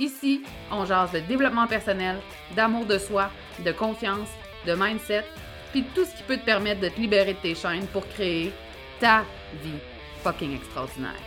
Ici, 0.00 0.40
on 0.72 0.86
jase 0.86 1.12
de 1.12 1.20
développement 1.20 1.66
personnel, 1.66 2.16
d'amour 2.56 2.86
de 2.86 2.96
soi, 2.96 3.30
de 3.62 3.70
confiance, 3.70 4.30
de 4.66 4.72
mindset, 4.72 5.26
puis 5.72 5.84
tout 5.94 6.06
ce 6.06 6.16
qui 6.16 6.22
peut 6.22 6.38
te 6.38 6.44
permettre 6.46 6.80
de 6.80 6.88
te 6.88 6.98
libérer 6.98 7.34
de 7.34 7.38
tes 7.38 7.54
chaînes 7.54 7.86
pour 7.92 8.08
créer 8.08 8.50
ta 8.98 9.24
vie 9.62 9.78
fucking 10.22 10.56
extraordinaire. 10.56 11.20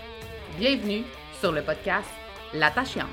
Bienvenue 0.57 1.03
sur 1.39 1.51
le 1.51 1.61
podcast 1.61 2.09
L'attachante. 2.55 3.05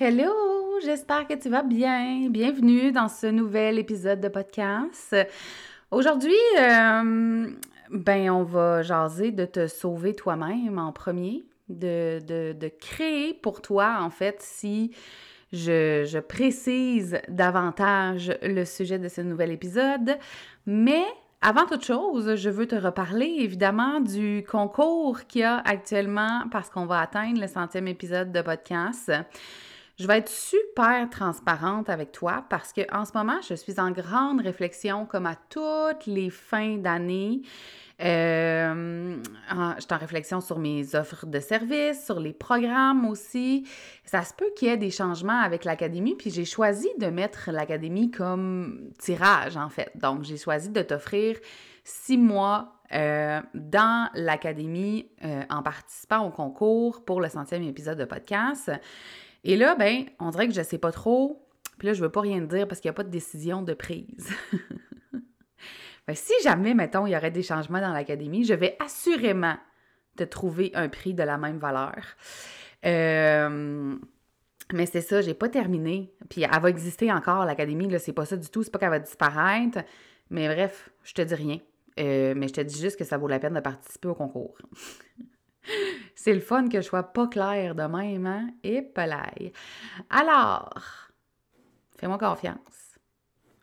Hello, 0.00 0.32
j'espère 0.82 1.26
que 1.26 1.34
tu 1.34 1.50
vas 1.50 1.62
bien. 1.62 2.30
Bienvenue 2.30 2.90
dans 2.90 3.08
ce 3.08 3.26
nouvel 3.26 3.78
épisode 3.78 4.22
de 4.22 4.28
podcast. 4.28 5.14
Aujourd'hui, 5.90 6.38
euh, 6.58 7.50
ben, 7.90 8.30
on 8.30 8.42
va 8.42 8.82
jaser 8.82 9.30
de 9.30 9.44
te 9.44 9.66
sauver 9.66 10.14
toi-même 10.14 10.78
en 10.78 10.92
premier, 10.92 11.44
de, 11.68 12.20
de, 12.20 12.68
créer 12.80 13.34
pour 13.34 13.60
toi, 13.60 13.98
en 14.00 14.10
fait, 14.10 14.36
si 14.40 14.92
je, 15.52 16.04
je, 16.06 16.18
précise 16.18 17.20
davantage 17.28 18.36
le 18.42 18.64
sujet 18.64 18.98
de 18.98 19.08
ce 19.08 19.20
nouvel 19.20 19.50
épisode. 19.50 20.18
Mais 20.66 21.04
avant 21.40 21.66
toute 21.66 21.84
chose, 21.84 22.34
je 22.34 22.50
veux 22.50 22.66
te 22.66 22.74
reparler 22.74 23.36
évidemment 23.38 24.00
du 24.00 24.44
concours 24.50 25.24
qu'il 25.26 25.42
y 25.42 25.44
a 25.44 25.58
actuellement 25.58 26.42
parce 26.50 26.68
qu'on 26.68 26.86
va 26.86 27.00
atteindre 27.00 27.40
le 27.40 27.46
centième 27.46 27.86
épisode 27.86 28.32
de 28.32 28.42
podcast. 28.42 29.12
Je 29.98 30.06
vais 30.06 30.18
être 30.18 30.28
super 30.28 31.10
transparente 31.10 31.90
avec 31.90 32.12
toi 32.12 32.44
parce 32.48 32.72
que 32.72 32.82
en 32.94 33.04
ce 33.04 33.10
moment, 33.14 33.40
je 33.48 33.54
suis 33.54 33.80
en 33.80 33.90
grande 33.90 34.40
réflexion 34.40 35.06
comme 35.06 35.26
à 35.26 35.34
toutes 35.50 36.06
les 36.06 36.30
fins 36.30 36.76
d'année. 36.76 37.42
Euh, 38.00 39.16
je 39.50 39.80
suis 39.80 39.92
en 39.92 39.98
réflexion 39.98 40.40
sur 40.40 40.60
mes 40.60 40.94
offres 40.94 41.26
de 41.26 41.40
services, 41.40 42.04
sur 42.04 42.20
les 42.20 42.32
programmes 42.32 43.08
aussi. 43.08 43.66
Ça 44.04 44.22
se 44.22 44.32
peut 44.34 44.52
qu'il 44.56 44.68
y 44.68 44.70
ait 44.70 44.76
des 44.76 44.92
changements 44.92 45.40
avec 45.40 45.64
l'académie, 45.64 46.14
puis 46.14 46.30
j'ai 46.30 46.44
choisi 46.44 46.88
de 47.00 47.06
mettre 47.06 47.50
l'académie 47.50 48.12
comme 48.12 48.92
tirage, 49.00 49.56
en 49.56 49.68
fait. 49.68 49.90
Donc, 49.96 50.22
j'ai 50.22 50.36
choisi 50.36 50.70
de 50.70 50.82
t'offrir 50.82 51.38
six 51.82 52.18
mois 52.18 52.74
euh, 52.92 53.40
dans 53.52 54.08
l'académie 54.14 55.08
euh, 55.24 55.42
en 55.50 55.62
participant 55.62 56.24
au 56.24 56.30
concours 56.30 57.04
pour 57.04 57.20
le 57.20 57.28
centième 57.28 57.64
épisode 57.64 57.98
de 57.98 58.04
podcast. 58.04 58.70
Et 59.48 59.56
là, 59.56 59.74
ben, 59.74 60.04
on 60.20 60.28
dirait 60.28 60.46
que 60.46 60.52
je 60.52 60.62
sais 60.62 60.76
pas 60.76 60.92
trop. 60.92 61.48
Puis 61.78 61.88
là, 61.88 61.94
je 61.94 62.02
veux 62.02 62.10
pas 62.10 62.20
rien 62.20 62.42
dire 62.42 62.68
parce 62.68 62.80
qu'il 62.80 62.90
n'y 62.90 62.92
a 62.92 62.94
pas 62.94 63.02
de 63.02 63.08
décision 63.08 63.62
de 63.62 63.72
prise. 63.72 64.28
si 66.12 66.34
jamais, 66.42 66.74
mettons, 66.74 67.06
il 67.06 67.12
y 67.14 67.16
aurait 67.16 67.30
des 67.30 67.42
changements 67.42 67.80
dans 67.80 67.94
l'académie, 67.94 68.44
je 68.44 68.52
vais 68.52 68.76
assurément 68.78 69.56
te 70.16 70.24
trouver 70.24 70.70
un 70.74 70.90
prix 70.90 71.14
de 71.14 71.22
la 71.22 71.38
même 71.38 71.56
valeur. 71.56 71.96
Euh, 72.84 73.96
mais 74.74 74.84
c'est 74.84 75.00
ça, 75.00 75.22
j'ai 75.22 75.32
pas 75.32 75.48
terminé. 75.48 76.12
Puis 76.28 76.42
elle 76.42 76.60
va 76.60 76.68
exister 76.68 77.10
encore, 77.10 77.46
l'académie, 77.46 77.88
là, 77.88 77.98
c'est 77.98 78.12
pas 78.12 78.26
ça 78.26 78.36
du 78.36 78.50
tout, 78.50 78.62
c'est 78.62 78.70
pas 78.70 78.78
qu'elle 78.78 78.90
va 78.90 78.98
disparaître. 78.98 79.78
Mais 80.28 80.46
bref, 80.46 80.90
je 81.04 81.14
te 81.14 81.22
dis 81.22 81.34
rien. 81.34 81.58
Euh, 81.98 82.34
mais 82.36 82.48
je 82.48 82.52
te 82.52 82.60
dis 82.60 82.78
juste 82.78 82.98
que 82.98 83.04
ça 83.04 83.16
vaut 83.16 83.28
la 83.28 83.38
peine 83.38 83.54
de 83.54 83.60
participer 83.60 84.08
au 84.08 84.14
concours. 84.14 84.58
C'est 86.14 86.34
le 86.34 86.40
fun 86.40 86.68
que 86.68 86.80
je 86.80 86.86
sois 86.86 87.04
pas 87.04 87.26
clair 87.26 87.74
de 87.74 87.82
même, 87.82 88.26
hein? 88.26 88.48
Et 88.62 88.82
pelaille. 88.82 89.52
Alors, 90.10 90.72
fais-moi 91.96 92.18
confiance. 92.18 92.98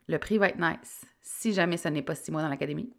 Le 0.07 0.19
prix 0.19 0.37
va 0.37 0.49
être 0.49 0.59
nice, 0.59 1.05
si 1.21 1.53
jamais 1.53 1.77
ce 1.77 1.89
n'est 1.89 2.01
pas 2.01 2.15
six 2.15 2.31
mois 2.31 2.41
dans 2.41 2.49
l'académie. 2.49 2.93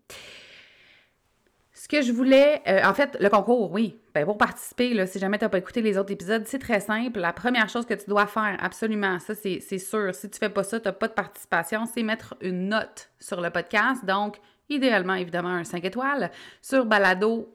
Ce 1.73 1.89
que 1.89 2.03
je 2.03 2.11
voulais, 2.11 2.63
euh, 2.67 2.83
en 2.85 2.95
fait, 2.95 3.17
le 3.21 3.29
concours, 3.29 3.71
oui. 3.71 3.97
Ben, 4.15 4.25
pour 4.25 4.39
participer, 4.39 5.07
si 5.07 5.19
jamais 5.19 5.39
tu 5.39 5.45
n'as 5.45 5.51
pas 5.51 5.59
écouté 5.59 5.83
les 5.83 5.99
autres 5.99 6.11
épisodes, 6.11 6.43
c'est 6.47 6.59
très 6.59 6.81
simple. 6.81 7.21
La 7.21 7.33
première 7.33 7.69
chose 7.69 7.85
que 7.85 7.95
tu 7.95 8.09
dois 8.09 8.27
faire, 8.27 8.57
absolument, 8.61 9.19
ça 9.21 9.35
c'est 9.35 9.79
sûr. 9.79 10.15
Si 10.15 10.29
tu 10.29 10.39
fais 10.39 10.49
pas 10.49 10.65
ça, 10.65 10.81
tu 10.81 10.89
n'as 10.89 10.93
pas 10.93 11.07
de 11.07 11.13
participation, 11.13 11.85
c'est 11.85 12.03
mettre 12.03 12.35
une 12.41 12.71
note 12.71 13.11
sur 13.21 13.41
le 13.41 13.51
podcast. 13.51 14.05
Donc, 14.05 14.39
idéalement, 14.69 15.15
évidemment, 15.15 15.51
un 15.51 15.65
5 15.65 15.85
étoiles 15.85 16.31
sur 16.63 16.87
Balado 16.87 17.53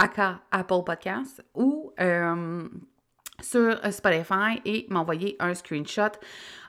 aka 0.00 0.40
Apple 0.50 0.82
Podcast 0.84 1.44
ou 1.54 1.92
euh, 2.00 2.68
sur 3.42 3.78
Spotify 3.92 4.60
et 4.64 4.86
m'envoyer 4.88 5.36
un 5.40 5.54
screenshot 5.54 6.12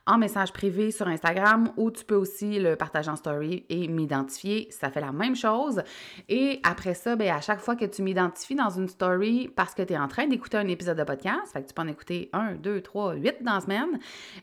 en 0.08 0.18
message 0.18 0.52
privé 0.52 0.92
sur 0.92 1.08
Instagram 1.08 1.72
ou 1.78 1.92
tu 1.92 2.04
peux 2.04 2.16
aussi 2.16 2.60
le 2.60 2.76
partager 2.76 3.10
en 3.10 3.16
story 3.16 3.66
et 3.70 3.88
m'identifier. 3.88 4.68
Ça 4.72 4.90
fait 4.90 5.00
la 5.00 5.12
même 5.12 5.36
chose. 5.36 5.82
Et 6.28 6.60
après 6.64 6.96
ça, 6.96 7.16
ben, 7.16 7.30
à 7.30 7.40
chaque 7.40 7.60
fois 7.60 7.76
que 7.76 7.86
tu 7.86 8.02
m'identifies 8.02 8.56
dans 8.56 8.70
une 8.70 8.90
story 8.90 9.50
parce 9.56 9.76
que 9.76 9.84
tu 9.84 9.94
es 9.94 9.98
en 9.98 10.08
train 10.08 10.28
d'écouter 10.28 10.58
un 10.58 10.68
épisode 10.68 10.98
de 10.98 11.04
podcast, 11.04 11.54
fait 11.54 11.62
que 11.62 11.68
tu 11.68 11.74
peux 11.74 11.84
en 11.84 11.88
écouter 11.88 12.30
un, 12.34 12.56
deux, 12.56 12.82
trois, 12.82 13.14
huit 13.14 13.42
dans 13.42 13.54
la 13.54 13.62
semaine, 13.62 14.00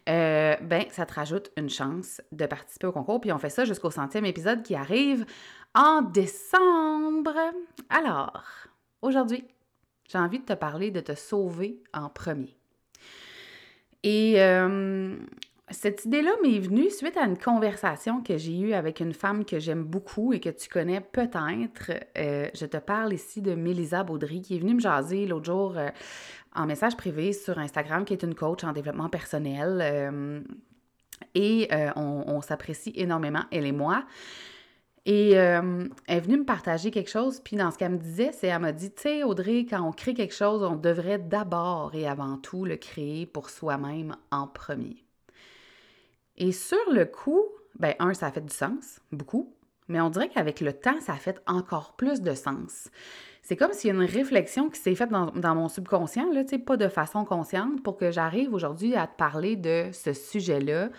euh, 0.09 0.55
ben, 0.63 0.85
ça 0.91 1.05
te 1.05 1.15
rajoute 1.15 1.51
une 1.57 1.69
chance 1.69 2.23
de 2.31 2.47
participer 2.47 2.87
au 2.87 2.93
concours. 2.93 3.21
Puis 3.21 3.33
on 3.33 3.39
fait 3.39 3.51
ça 3.51 3.65
jusqu'au 3.65 3.91
centième 3.91 4.25
épisode 4.25 4.63
qui 4.63 4.77
arrive 4.77 5.27
en 5.75 6.03
décembre. 6.03 7.35
Alors, 7.91 8.43
Aujourd'hui, 9.01 9.45
j'ai 10.11 10.19
envie 10.19 10.41
de 10.41 10.45
te 10.45 10.55
parler 10.55 10.91
de 10.91 11.01
te 11.01 11.15
sauver 11.15 11.83
en 11.95 12.09
premier. 12.09 12.57
Et 14.03 14.41
euh, 14.41 15.17
cette 15.71 16.05
idée-là 16.05 16.31
m'est 16.43 16.59
venue 16.59 16.91
suite 16.91 17.17
à 17.17 17.25
une 17.25 17.39
conversation 17.39 18.23
que 18.23 18.37
j'ai 18.37 18.59
eue 18.59 18.73
avec 18.73 19.01
une 19.01 19.13
femme 19.13 19.45
que 19.45 19.59
j'aime 19.59 19.85
beaucoup 19.85 20.33
et 20.33 20.41
que 20.41 20.49
tu 20.49 20.69
connais 20.69 21.01
peut-être. 21.01 21.93
Euh, 22.17 22.49
je 22.55 22.67
te 22.67 22.77
parle 22.77 23.13
ici 23.13 23.41
de 23.41 23.55
Mélisa 23.55 24.03
Baudry 24.03 24.43
qui 24.43 24.57
est 24.57 24.61
venue 24.61 24.75
me 24.75 24.81
jaser 24.81 25.27
l'autre 25.27 25.47
jour 25.47 25.77
euh, 25.77 25.89
en 26.55 26.67
message 26.67 26.97
privé 26.97 27.33
sur 27.33 27.59
Instagram, 27.59 28.05
qui 28.05 28.15
est 28.15 28.23
une 28.23 28.35
coach 28.35 28.65
en 28.65 28.73
développement 28.73 29.09
personnel. 29.09 30.45
et 31.35 31.69
on 31.95 32.41
s'apprécie 32.41 32.93
énormément, 32.97 33.45
elle 33.53 33.67
et 33.67 33.73
moi. 33.73 34.05
Et 35.11 35.39
euh, 35.39 35.89
elle 36.07 36.19
est 36.19 36.21
venue 36.21 36.37
me 36.37 36.45
partager 36.45 36.91
quelque 36.91 37.09
chose, 37.09 37.41
puis 37.41 37.57
dans 37.57 37.71
ce 37.71 37.79
qu'elle 37.79 37.93
me 37.93 37.97
disait, 37.97 38.31
c'est 38.31 38.49
elle 38.49 38.59
m'a 38.59 38.73
dit, 38.73 38.91
tu 38.91 39.05
sais, 39.05 39.23
Audrey, 39.23 39.65
quand 39.65 39.81
on 39.81 39.91
crée 39.91 40.13
quelque 40.13 40.35
chose, 40.35 40.63
on 40.63 40.77
devrait 40.77 41.19
d'abord 41.19 41.95
et 41.95 42.07
avant 42.07 42.37
tout 42.37 42.67
le 42.67 42.77
créer 42.77 43.25
pour 43.25 43.49
soi-même 43.49 44.17
en 44.31 44.47
premier. 44.47 45.03
Et 46.37 46.53
sur 46.53 46.93
le 46.93 47.07
coup, 47.07 47.43
ben 47.79 47.95
un, 48.01 48.13
ça 48.13 48.31
fait 48.31 48.43
du 48.43 48.55
sens, 48.55 49.01
beaucoup, 49.11 49.57
mais 49.89 49.99
on 50.03 50.11
dirait 50.11 50.29
qu'avec 50.29 50.61
le 50.61 50.75
temps, 50.75 51.01
ça 51.01 51.15
fait 51.15 51.41
encore 51.47 51.97
plus 51.97 52.21
de 52.21 52.35
sens. 52.35 52.91
C'est 53.41 53.57
comme 53.57 53.73
s'il 53.73 53.89
y 53.89 53.99
a 53.99 54.03
une 54.03 54.11
réflexion 54.11 54.69
qui 54.69 54.79
s'est 54.79 54.95
faite 54.95 55.09
dans, 55.09 55.55
mon 55.55 55.69
subconscient, 55.71 56.31
là, 56.35 56.43
pas 56.67 56.77
de 56.77 56.89
façon 56.89 57.25
consciente, 57.25 57.83
pour 57.83 57.97
que 57.97 58.11
j'arrive 58.11 58.53
aujourd'hui 58.53 58.95
à 58.95 59.07
te 59.07 59.17
parler 59.17 59.57
de 59.57 59.89
ce 59.91 60.13
sujet-là. 60.13 60.91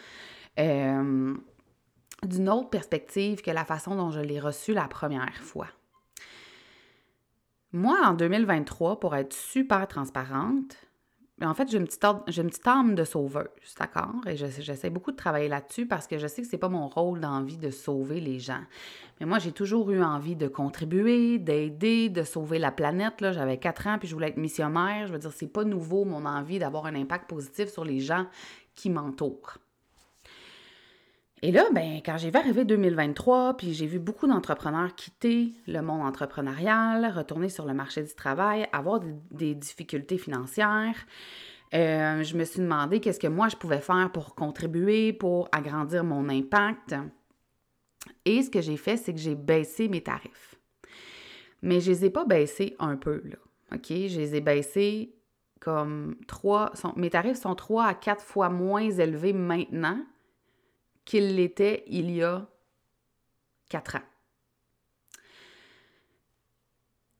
Euh, 0.57 1.35
d'une 2.25 2.49
autre 2.49 2.69
perspective 2.69 3.41
que 3.41 3.51
la 3.51 3.65
façon 3.65 3.95
dont 3.95 4.11
je 4.11 4.19
l'ai 4.19 4.39
reçu 4.39 4.73
la 4.73 4.87
première 4.87 5.35
fois. 5.35 5.67
Moi, 7.71 7.97
en 8.03 8.13
2023, 8.13 8.99
pour 8.99 9.15
être 9.15 9.33
super 9.33 9.87
transparente, 9.87 10.75
en 11.41 11.53
fait, 11.53 11.69
j'ai 11.69 11.77
une, 11.77 11.85
petite, 11.85 12.67
âme 12.67 12.95
de 12.95 13.03
sauveuse, 13.05 13.47
d'accord? 13.79 14.15
Et 14.27 14.35
j'essaie 14.35 14.89
beaucoup 14.89 15.11
de 15.11 15.15
travailler 15.15 15.47
là-dessus 15.47 15.85
parce 15.85 16.05
que 16.05 16.17
je 16.17 16.27
sais 16.27 16.41
que 16.41 16.47
c'est 16.47 16.57
pas 16.57 16.67
mon 16.67 16.87
rôle 16.87 17.21
d'envie 17.21 17.57
de 17.57 17.69
sauver 17.69 18.19
les 18.19 18.39
gens. 18.39 18.61
Mais 19.19 19.25
moi, 19.25 19.39
j'ai 19.39 19.53
toujours 19.53 19.89
eu 19.91 20.03
envie 20.03 20.35
de 20.35 20.47
contribuer, 20.47 21.39
d'aider, 21.39 22.09
de 22.09 22.23
sauver 22.23 22.59
la 22.59 22.71
planète. 22.71 23.21
Là, 23.21 23.31
j'avais 23.31 23.57
quatre 23.57 23.87
ans 23.87 23.97
puis 23.99 24.07
je 24.07 24.15
voulais 24.15 24.29
être 24.29 24.37
missionnaire. 24.37 25.07
Je 25.07 25.13
veux 25.13 25.19
dire, 25.19 25.31
c'est 25.31 25.47
pas 25.47 25.63
nouveau 25.63 26.03
mon 26.03 26.25
envie 26.25 26.59
d'avoir 26.59 26.87
un 26.87 26.95
impact 26.95 27.29
positif 27.29 27.69
sur 27.69 27.85
les 27.85 27.99
gens 27.99 28.25
qui 28.75 28.89
m'entourent. 28.89 29.59
Et 31.41 31.51
là, 31.51 31.65
ben, 31.71 32.01
quand 32.05 32.17
j'ai 32.17 32.31
vu 32.31 32.37
arriver 32.37 32.65
2023, 32.65 33.55
puis 33.55 33.73
j'ai 33.73 33.85
vu 33.85 33.97
beaucoup 33.97 34.27
d'entrepreneurs 34.27 34.93
quitter 34.93 35.53
le 35.67 35.81
monde 35.81 36.01
entrepreneurial, 36.01 37.13
retourner 37.15 37.47
sur 37.47 37.65
le 37.65 37.73
marché 37.73 38.03
du 38.03 38.13
travail, 38.13 38.67
avoir 38.73 38.99
des, 39.31 39.55
difficultés 39.55 40.17
financières, 40.17 41.05
euh, 41.73 42.23
je 42.23 42.35
me 42.35 42.43
suis 42.43 42.59
demandé 42.59 42.99
qu'est-ce 42.99 43.19
que 43.19 43.27
moi 43.27 43.47
je 43.47 43.55
pouvais 43.55 43.79
faire 43.79 44.11
pour 44.11 44.35
contribuer, 44.35 45.13
pour 45.13 45.47
agrandir 45.53 46.03
mon 46.03 46.27
impact. 46.27 46.95
Et 48.25 48.41
ce 48.41 48.49
que 48.49 48.59
j'ai 48.59 48.77
fait, 48.77 48.97
c'est 48.97 49.13
que 49.13 49.19
j'ai 49.19 49.35
baissé 49.35 49.87
mes 49.87 50.01
tarifs. 50.01 50.55
Mais 51.61 51.79
je 51.79 51.91
les 51.91 52.05
ai 52.05 52.09
pas 52.09 52.25
baissés 52.25 52.75
un 52.79 52.97
peu, 52.97 53.21
là. 53.23 53.37
OK? 53.75 53.87
Je 53.89 54.19
les 54.19 54.35
ai 54.35 54.41
baissés 54.41 55.15
comme 55.59 56.15
trois. 56.27 56.73
mes 56.95 57.09
tarifs 57.09 57.37
sont 57.37 57.55
trois 57.55 57.85
à 57.85 57.93
quatre 57.93 58.23
fois 58.23 58.49
moins 58.49 58.89
élevés 58.89 59.33
maintenant 59.33 59.99
qu'il 61.09 61.35
l'était 61.35 61.83
il 61.87 62.11
y 62.11 62.21
a 62.21 62.45
quatre 63.67 63.95
ans. 63.95 64.07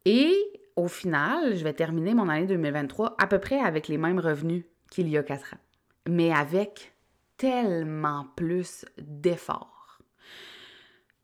Et 0.06 0.32
au 0.76 0.88
final, 0.88 1.56
je 1.56 1.64
vais 1.64 1.74
terminer 1.74 2.14
mon 2.14 2.30
année 2.30 2.46
2023 2.46 3.16
à 3.18 3.26
peu 3.26 3.40
près 3.40 3.58
avec 3.58 3.88
les 3.88 3.98
mêmes 3.98 4.20
revenus 4.20 4.64
qu'il 4.92 5.10
y 5.10 5.18
a 5.18 5.24
quatre 5.24 5.56
ans, 5.56 5.60
mais 6.08 6.32
avec 6.32 6.94
tellement 7.38 8.28
plus 8.36 8.86
d'efforts. 9.00 9.98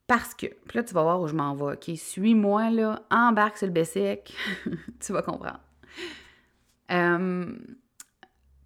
Parce 0.07 0.33
que, 0.33 0.47
puis 0.47 0.79
là, 0.79 0.83
tu 0.83 0.95
vas 0.95 1.03
voir 1.03 1.21
où 1.21 1.27
je 1.27 1.35
m'en 1.35 1.53
vais, 1.53 1.73
OK? 1.73 1.95
Suis-moi, 1.95 2.71
là, 2.71 3.03
embarque 3.11 3.57
sur 3.57 3.67
le 3.67 3.73
BSEC, 3.73 4.33
tu 4.99 5.13
vas 5.13 5.21
comprendre. 5.21 5.59
Euh, 6.89 7.45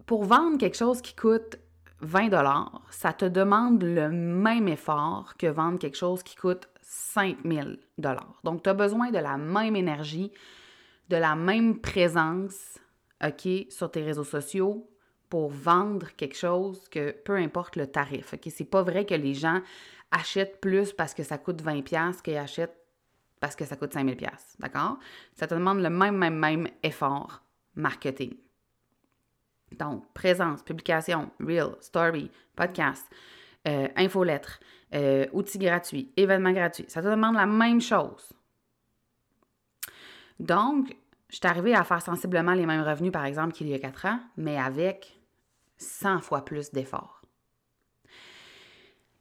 pour 0.06 0.24
vendre 0.24 0.56
quelque 0.56 0.78
chose 0.78 1.02
qui 1.02 1.14
coûte 1.14 1.58
20 2.02 2.82
ça 2.90 3.12
te 3.12 3.24
demande 3.24 3.82
le 3.82 4.10
même 4.10 4.68
effort 4.68 5.34
que 5.38 5.46
vendre 5.46 5.78
quelque 5.78 5.96
chose 5.96 6.22
qui 6.22 6.36
coûte 6.36 6.68
5000 6.82 7.78
Donc, 8.44 8.62
tu 8.62 8.70
as 8.70 8.74
besoin 8.74 9.10
de 9.10 9.18
la 9.18 9.36
même 9.36 9.76
énergie, 9.76 10.32
de 11.08 11.16
la 11.16 11.36
même 11.36 11.80
présence, 11.80 12.78
OK, 13.24 13.48
sur 13.68 13.90
tes 13.90 14.02
réseaux 14.02 14.24
sociaux 14.24 14.88
pour 15.28 15.50
vendre 15.50 16.08
quelque 16.16 16.36
chose 16.36 16.88
que 16.88 17.12
peu 17.12 17.36
importe 17.36 17.76
le 17.76 17.86
tarif. 17.86 18.34
OK, 18.34 18.48
c'est 18.50 18.64
pas 18.64 18.82
vrai 18.82 19.04
que 19.04 19.14
les 19.14 19.34
gens 19.34 19.60
achètent 20.10 20.60
plus 20.60 20.92
parce 20.92 21.14
que 21.14 21.22
ça 21.22 21.38
coûte 21.38 21.62
20 21.62 21.82
pièces 21.82 22.20
qu'ils 22.22 22.36
achètent 22.36 22.76
parce 23.38 23.56
que 23.56 23.64
ça 23.64 23.76
coûte 23.76 23.92
5000 23.92 24.16
pièces, 24.16 24.56
d'accord? 24.58 24.98
Ça 25.34 25.46
te 25.46 25.54
demande 25.54 25.80
le 25.80 25.90
même 25.90 26.16
même 26.16 26.36
même 26.36 26.68
effort 26.82 27.42
marketing. 27.74 28.34
Donc, 29.80 30.04
présence, 30.12 30.62
publication, 30.62 31.30
reel, 31.40 31.74
story, 31.80 32.30
podcast, 32.54 33.06
euh, 33.66 33.88
infolettre, 33.96 34.60
euh, 34.94 35.26
outils 35.32 35.58
gratuits, 35.58 36.12
événements 36.18 36.52
gratuits. 36.52 36.84
Ça 36.88 37.00
te 37.00 37.06
demande 37.06 37.34
la 37.34 37.46
même 37.46 37.80
chose. 37.80 38.34
Donc, 40.38 40.94
je 41.30 41.36
suis 41.36 41.46
arrivée 41.46 41.74
à 41.74 41.82
faire 41.84 42.02
sensiblement 42.02 42.52
les 42.52 42.66
mêmes 42.66 42.82
revenus, 42.82 43.10
par 43.10 43.24
exemple, 43.24 43.54
qu'il 43.54 43.68
y 43.68 43.74
a 43.74 43.78
quatre 43.78 44.04
ans, 44.04 44.20
mais 44.36 44.58
avec 44.58 45.18
100 45.78 46.20
fois 46.20 46.44
plus 46.44 46.70
d'efforts. 46.72 47.22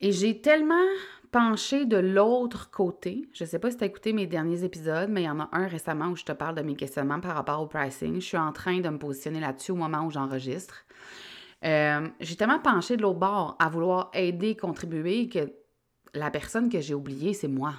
Et 0.01 0.11
j'ai 0.11 0.41
tellement 0.41 0.87
pencher 1.31 1.85
de 1.85 1.97
l'autre 1.97 2.69
côté. 2.71 3.27
Je 3.33 3.43
ne 3.43 3.49
sais 3.49 3.59
pas 3.59 3.71
si 3.71 3.77
tu 3.77 3.83
as 3.83 3.87
écouté 3.87 4.13
mes 4.13 4.27
derniers 4.27 4.63
épisodes, 4.63 5.09
mais 5.09 5.23
il 5.23 5.25
y 5.25 5.29
en 5.29 5.39
a 5.39 5.49
un 5.51 5.67
récemment 5.67 6.07
où 6.07 6.15
je 6.15 6.25
te 6.25 6.31
parle 6.31 6.55
de 6.55 6.61
mes 6.61 6.75
questionnements 6.75 7.19
par 7.19 7.35
rapport 7.35 7.61
au 7.61 7.67
pricing. 7.67 8.15
Je 8.15 8.25
suis 8.25 8.37
en 8.37 8.51
train 8.51 8.79
de 8.79 8.89
me 8.89 8.97
positionner 8.97 9.39
là-dessus 9.39 9.71
au 9.71 9.75
moment 9.75 10.05
où 10.05 10.11
j'enregistre. 10.11 10.85
Euh, 11.65 12.07
j'ai 12.19 12.35
tellement 12.35 12.59
penché 12.59 12.97
de 12.97 13.01
l'autre 13.01 13.19
bord 13.19 13.55
à 13.59 13.69
vouloir 13.69 14.09
aider, 14.13 14.55
contribuer, 14.55 15.27
que 15.27 15.51
la 16.13 16.31
personne 16.31 16.69
que 16.69 16.79
j'ai 16.79 16.93
oubliée, 16.93 17.33
c'est 17.33 17.47
moi. 17.47 17.73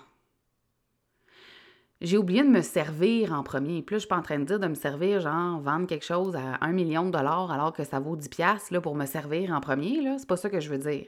J'ai 2.01 2.17
oublié 2.17 2.43
de 2.43 2.49
me 2.49 2.63
servir 2.63 3.33
en 3.35 3.43
premier. 3.43 3.83
Puis 3.83 3.95
là, 3.95 3.99
je 3.99 4.01
suis 4.01 4.09
pas 4.09 4.17
en 4.17 4.23
train 4.23 4.39
de 4.39 4.45
dire 4.45 4.59
de 4.59 4.69
me 4.69 4.75
servir, 4.75 5.21
genre, 5.21 5.61
vendre 5.61 5.87
quelque 5.87 6.05
chose 6.05 6.35
à 6.35 6.59
un 6.65 6.73
million 6.73 7.05
de 7.05 7.11
dollars 7.11 7.51
alors 7.51 7.73
que 7.73 7.85
ça 7.85 8.01
vaut 8.01 8.17
10 8.17 8.29
piastres, 8.29 8.81
pour 8.81 8.95
me 8.95 9.05
servir 9.05 9.53
en 9.53 9.61
premier, 9.61 10.01
là. 10.01 10.17
C'est 10.19 10.29
pas 10.29 10.39
ça 10.39 10.49
que 10.49 10.61
je 10.61 10.71
veux 10.71 10.79
dire 10.79 11.07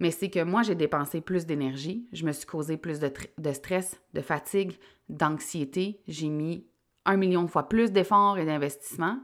mais 0.00 0.10
c'est 0.10 0.30
que 0.30 0.42
moi, 0.42 0.62
j'ai 0.62 0.74
dépensé 0.74 1.20
plus 1.20 1.46
d'énergie, 1.46 2.08
je 2.12 2.24
me 2.24 2.32
suis 2.32 2.46
causé 2.46 2.78
plus 2.78 2.98
de, 2.98 3.52
stress, 3.52 4.00
de 4.14 4.22
fatigue, 4.22 4.72
d'anxiété, 5.10 6.00
j'ai 6.08 6.28
mis 6.28 6.66
un 7.04 7.16
million 7.16 7.42
de 7.42 7.48
fois 7.48 7.68
plus 7.68 7.92
d'efforts 7.92 8.38
et 8.38 8.46
d'investissements 8.46 9.20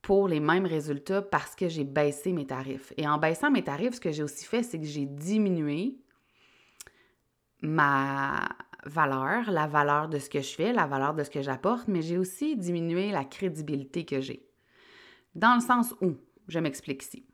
pour 0.00 0.28
les 0.28 0.40
mêmes 0.40 0.66
résultats 0.66 1.22
parce 1.22 1.54
que 1.54 1.68
j'ai 1.68 1.84
baissé 1.84 2.32
mes 2.32 2.46
tarifs. 2.46 2.92
Et 2.96 3.06
en 3.06 3.18
baissant 3.18 3.50
mes 3.50 3.62
tarifs, 3.62 3.94
ce 3.94 4.00
que 4.00 4.12
j'ai 4.12 4.22
aussi 4.22 4.46
fait, 4.46 4.62
c'est 4.62 4.80
que 4.80 4.86
j'ai 4.86 5.06
diminué 5.06 5.98
ma 7.62 8.48
valeur, 8.84 9.50
la 9.50 9.66
valeur 9.66 10.08
de 10.08 10.18
ce 10.18 10.28
que 10.28 10.40
je 10.40 10.54
fais, 10.54 10.72
la 10.72 10.86
valeur 10.86 11.14
de 11.14 11.24
ce 11.24 11.30
que 11.30 11.42
j'apporte, 11.42 11.88
mais 11.88 12.02
j'ai 12.02 12.18
aussi 12.18 12.56
diminué 12.56 13.10
la 13.12 13.24
crédibilité 13.24 14.04
que 14.04 14.20
j'ai. 14.20 14.44
Dans 15.34 15.54
le 15.54 15.60
sens 15.60 15.94
où, 16.00 16.16
je 16.48 16.58
m'explique 16.58 17.02
ici. 17.04 17.24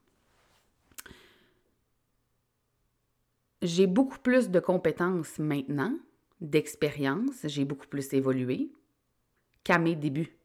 j'ai 3.62 3.86
beaucoup 3.86 4.18
plus 4.18 4.50
de 4.50 4.60
compétences 4.60 5.38
maintenant, 5.38 5.96
d'expérience, 6.40 7.44
j'ai 7.44 7.64
beaucoup 7.64 7.86
plus 7.86 8.12
évolué 8.12 8.70
qu'à 9.64 9.78
mes 9.78 9.96
débuts. 9.96 10.36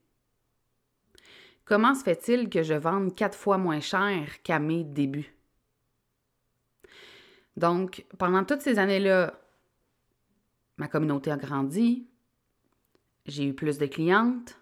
Comment 1.66 1.96
se 1.96 2.04
fait-il 2.04 2.50
que 2.50 2.64
je 2.64 2.74
vende 2.74 3.16
quatre 3.16 3.38
fois 3.38 3.58
moins 3.58 3.80
cher 3.80 4.42
qu'à 4.42 4.60
mes 4.60 4.84
débuts? 4.84 5.34
Donc, 7.56 8.06
pendant 8.18 8.44
toutes 8.44 8.62
ces 8.62 8.80
années-là, 8.80 9.40
ma 10.78 10.88
communauté 10.88 11.32
a 11.32 11.38
grandi, 11.38 12.08
j'ai 13.26 13.46
eu 13.46 13.54
plus 13.54 13.78
de 13.78 13.86
clientes, 13.86 14.60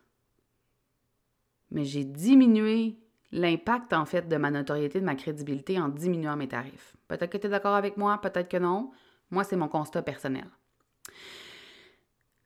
mais 1.72 1.86
j'ai 1.86 2.04
diminué 2.04 2.98
l'impact, 3.32 3.94
en 3.94 4.06
fait, 4.06 4.28
de 4.28 4.36
ma 4.38 4.52
notoriété, 4.52 5.00
de 5.00 5.06
ma 5.06 5.16
crédibilité 5.16 5.80
en 5.80 5.88
diminuant 5.88 6.36
mes 6.36 6.48
tarifs. 6.48 6.96
Peut-être 7.08 7.32
que 7.32 7.38
tu 7.38 7.48
es 7.48 7.50
d'accord 7.50 7.76
avec 7.76 7.98
moi, 7.98 8.20
peut-être 8.20 8.50
que 8.50 8.58
non. 8.58 8.92
Moi, 9.30 9.44
c'est 9.44 9.56
mon 9.56 9.70
constat 9.70 10.02
personnel. 10.02 10.48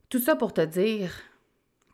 Tout 0.08 0.20
ça 0.20 0.36
pour 0.36 0.52
te 0.52 0.60
dire 0.60 1.12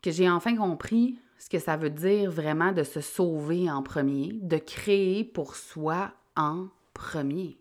que 0.03 0.11
j'ai 0.11 0.29
enfin 0.29 0.55
compris 0.55 1.17
ce 1.39 1.49
que 1.49 1.57
ça 1.59 1.75
veut 1.75 1.89
dire 1.89 2.29
vraiment 2.29 2.71
de 2.71 2.83
se 2.83 3.01
sauver 3.01 3.69
en 3.69 3.81
premier, 3.81 4.33
de 4.33 4.57
créer 4.57 5.23
pour 5.23 5.55
soi 5.55 6.13
en 6.35 6.67
premier. 6.93 7.57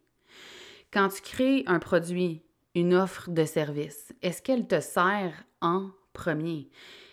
Quand 0.93 1.09
tu 1.09 1.23
crées 1.23 1.65
un 1.67 1.79
produit, 1.79 2.43
une 2.75 2.95
offre 2.95 3.31
de 3.31 3.45
service, 3.45 4.13
est-ce 4.23 4.43
qu'elle 4.43 4.67
te 4.67 4.81
sert 4.81 5.45
en 5.61 5.91
premier? 6.13 6.71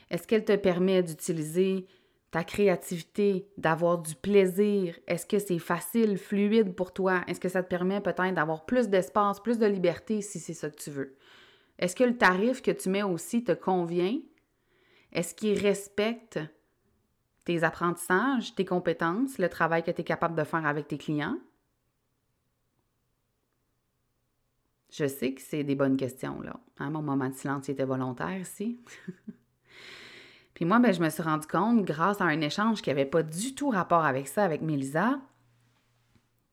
Est-ce 0.10 0.28
qu'elle 0.28 0.46
te 0.46 0.56
permet 0.56 1.04
d'utiliser 1.04 1.88
ta 2.32 2.44
créativité, 2.44 3.48
d'avoir 3.58 3.98
du 3.98 4.16
plaisir? 4.16 4.98
Est-ce 5.08 5.26
que 5.26 5.40
c'est 5.40 5.60
facile, 5.60 6.18
fluide 6.18 6.76
pour 6.76 6.94
toi? 6.94 7.24
Est-ce 7.28 7.40
que 7.40 7.50
ça 7.50 7.64
te 7.64 7.70
permet 7.70 8.02
peut-être 8.02 8.34
d'avoir 8.34 8.66
plus 8.66 8.88
d'espace, 8.88 9.40
plus 9.40 9.58
de 9.58 9.66
liberté 9.66 10.22
si 10.22 10.40
c'est 10.40 10.54
ça 10.54 10.70
que 10.70 10.82
tu 10.82 10.92
veux? 10.92 11.16
Est-ce 11.78 11.96
que 11.96 12.04
le 12.04 12.18
tarif 12.18 12.62
que 12.62 12.72
tu 12.72 12.90
mets 12.90 13.04
aussi 13.04 13.44
te 13.44 13.52
convient? 13.52 14.20
Est-ce 15.12 15.34
qu'il 15.34 15.58
respecte 15.58 16.40
tes 17.46 17.64
apprentissages, 17.64 18.54
tes 18.54 18.66
compétences, 18.66 19.38
le 19.40 19.50
travail 19.50 19.84
que 19.84 19.92
tu 19.92 20.02
es 20.02 20.04
capable 20.04 20.36
de 20.36 20.44
faire 20.44 20.66
avec 20.66 20.88
tes 20.88 20.98
clients? 20.98 21.38
Je 24.90 25.08
sais 25.08 25.34
que 25.34 25.42
c'est 25.42 25.64
des 25.64 25.76
bonnes 25.76 25.98
questions, 25.98 26.42
là. 26.42 26.60
Hein, 26.80 26.90
mon 26.90 27.02
moment 27.02 27.30
de 27.30 27.34
silence 27.34 27.70
était 27.70 27.86
volontaire 27.86 28.40
ici. 28.40 28.80
Puis 30.54 30.66
moi, 30.66 30.80
ben, 30.80 30.92
je 30.92 31.00
me 31.00 31.10
suis 31.10 31.24
rendu 31.24 31.48
compte, 31.48 31.86
grâce 31.86 32.20
à 32.22 32.26
un 32.26 32.42
échange 32.42 32.82
qui 32.82 32.90
n'avait 32.90 33.06
pas 33.06 33.24
du 33.24 33.56
tout 33.56 33.70
rapport 33.70 34.04
avec 34.04 34.28
ça, 34.28 34.44
avec 34.44 34.62
Mélisa, 34.62 35.20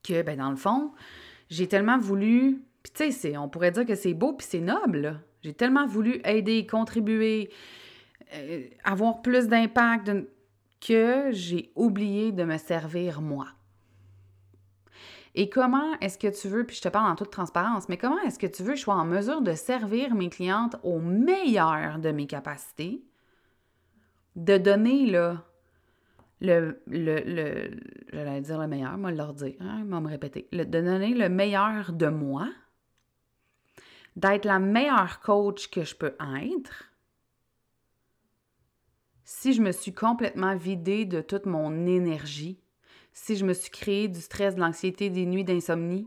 que, 0.05 0.23
ben, 0.23 0.39
dans 0.39 0.51
le 0.51 0.57
fond, 0.57 0.93
j'ai 1.51 1.67
tellement 1.67 1.99
voulu. 1.99 2.63
Puis 2.83 2.93
tu 2.95 3.13
sais, 3.13 3.37
on 3.37 3.49
pourrait 3.49 3.73
dire 3.73 3.87
que 3.87 3.95
c'est 3.95 4.15
beau 4.15 4.33
puis 4.33 4.47
c'est 4.49 4.61
noble. 4.61 5.21
J'ai 5.43 5.55
tellement 5.55 5.87
voulu 5.87 6.21
aider, 6.25 6.67
contribuer, 6.67 7.51
euh, 8.35 8.65
avoir 8.85 9.23
plus 9.23 9.49
d'impact 9.49 10.13
que 10.81 11.31
j'ai 11.33 11.73
oublié 11.75 12.33
de 12.33 12.45
me 12.45 12.59
servir 12.59 13.21
moi. 13.21 13.47
Et 15.39 15.51
comment 15.51 15.93
est-ce 16.01 16.19
que 16.19 16.29
tu 16.29 16.49
veux, 16.49 16.65
puis 16.65 16.77
je 16.77 16.81
te 16.81 16.89
parle 16.89 17.11
en 17.11 17.15
toute 17.15 17.31
transparence, 17.31 17.91
mais 17.91 17.99
comment 17.99 18.19
est-ce 18.23 18.39
que 18.39 18.47
tu 18.47 18.63
veux 18.63 18.71
que 18.71 18.77
je 18.77 18.83
sois 18.83 18.95
en 18.95 19.05
mesure 19.05 19.43
de 19.43 19.53
servir 19.53 20.15
mes 20.15 20.31
clientes 20.31 20.77
au 20.83 20.99
meilleur 20.99 21.99
de 21.99 22.11
mes 22.11 22.27
capacités? 22.27 23.05
De 24.35 24.57
donner, 24.57 25.05
le, 25.05 25.37
le, 26.41 26.83
le 26.87 27.71
le 28.09 28.67
meilleur, 28.67 28.97
moi 28.97 29.13
leur 29.13 29.35
dire, 29.35 29.57
hein, 29.61 29.85
me 29.85 30.09
répéter, 30.09 30.49
de 30.53 30.65
donner 30.65 31.13
le 31.13 31.29
meilleur 31.29 31.93
de 31.93 32.09
moi, 32.09 32.49
d'être 34.17 34.47
la 34.47 34.59
meilleure 34.59 35.21
coach 35.21 35.69
que 35.69 35.85
je 35.85 35.95
peux 35.95 36.17
être, 36.19 36.91
si 39.25 39.53
je 39.53 39.61
me 39.61 39.73
suis 39.73 39.93
complètement 39.93 40.57
vidée 40.57 41.05
de 41.05 41.21
toute 41.21 41.45
mon 41.45 41.87
énergie, 41.87 42.59
si 43.19 43.35
je 43.35 43.47
me 43.47 43.55
suis 43.55 43.71
créé 43.71 44.09
du 44.09 44.21
stress, 44.21 44.57
de 44.57 44.61
l'anxiété, 44.61 45.09
des 45.09 45.25
nuits 45.25 45.43
d'insomnie, 45.43 46.07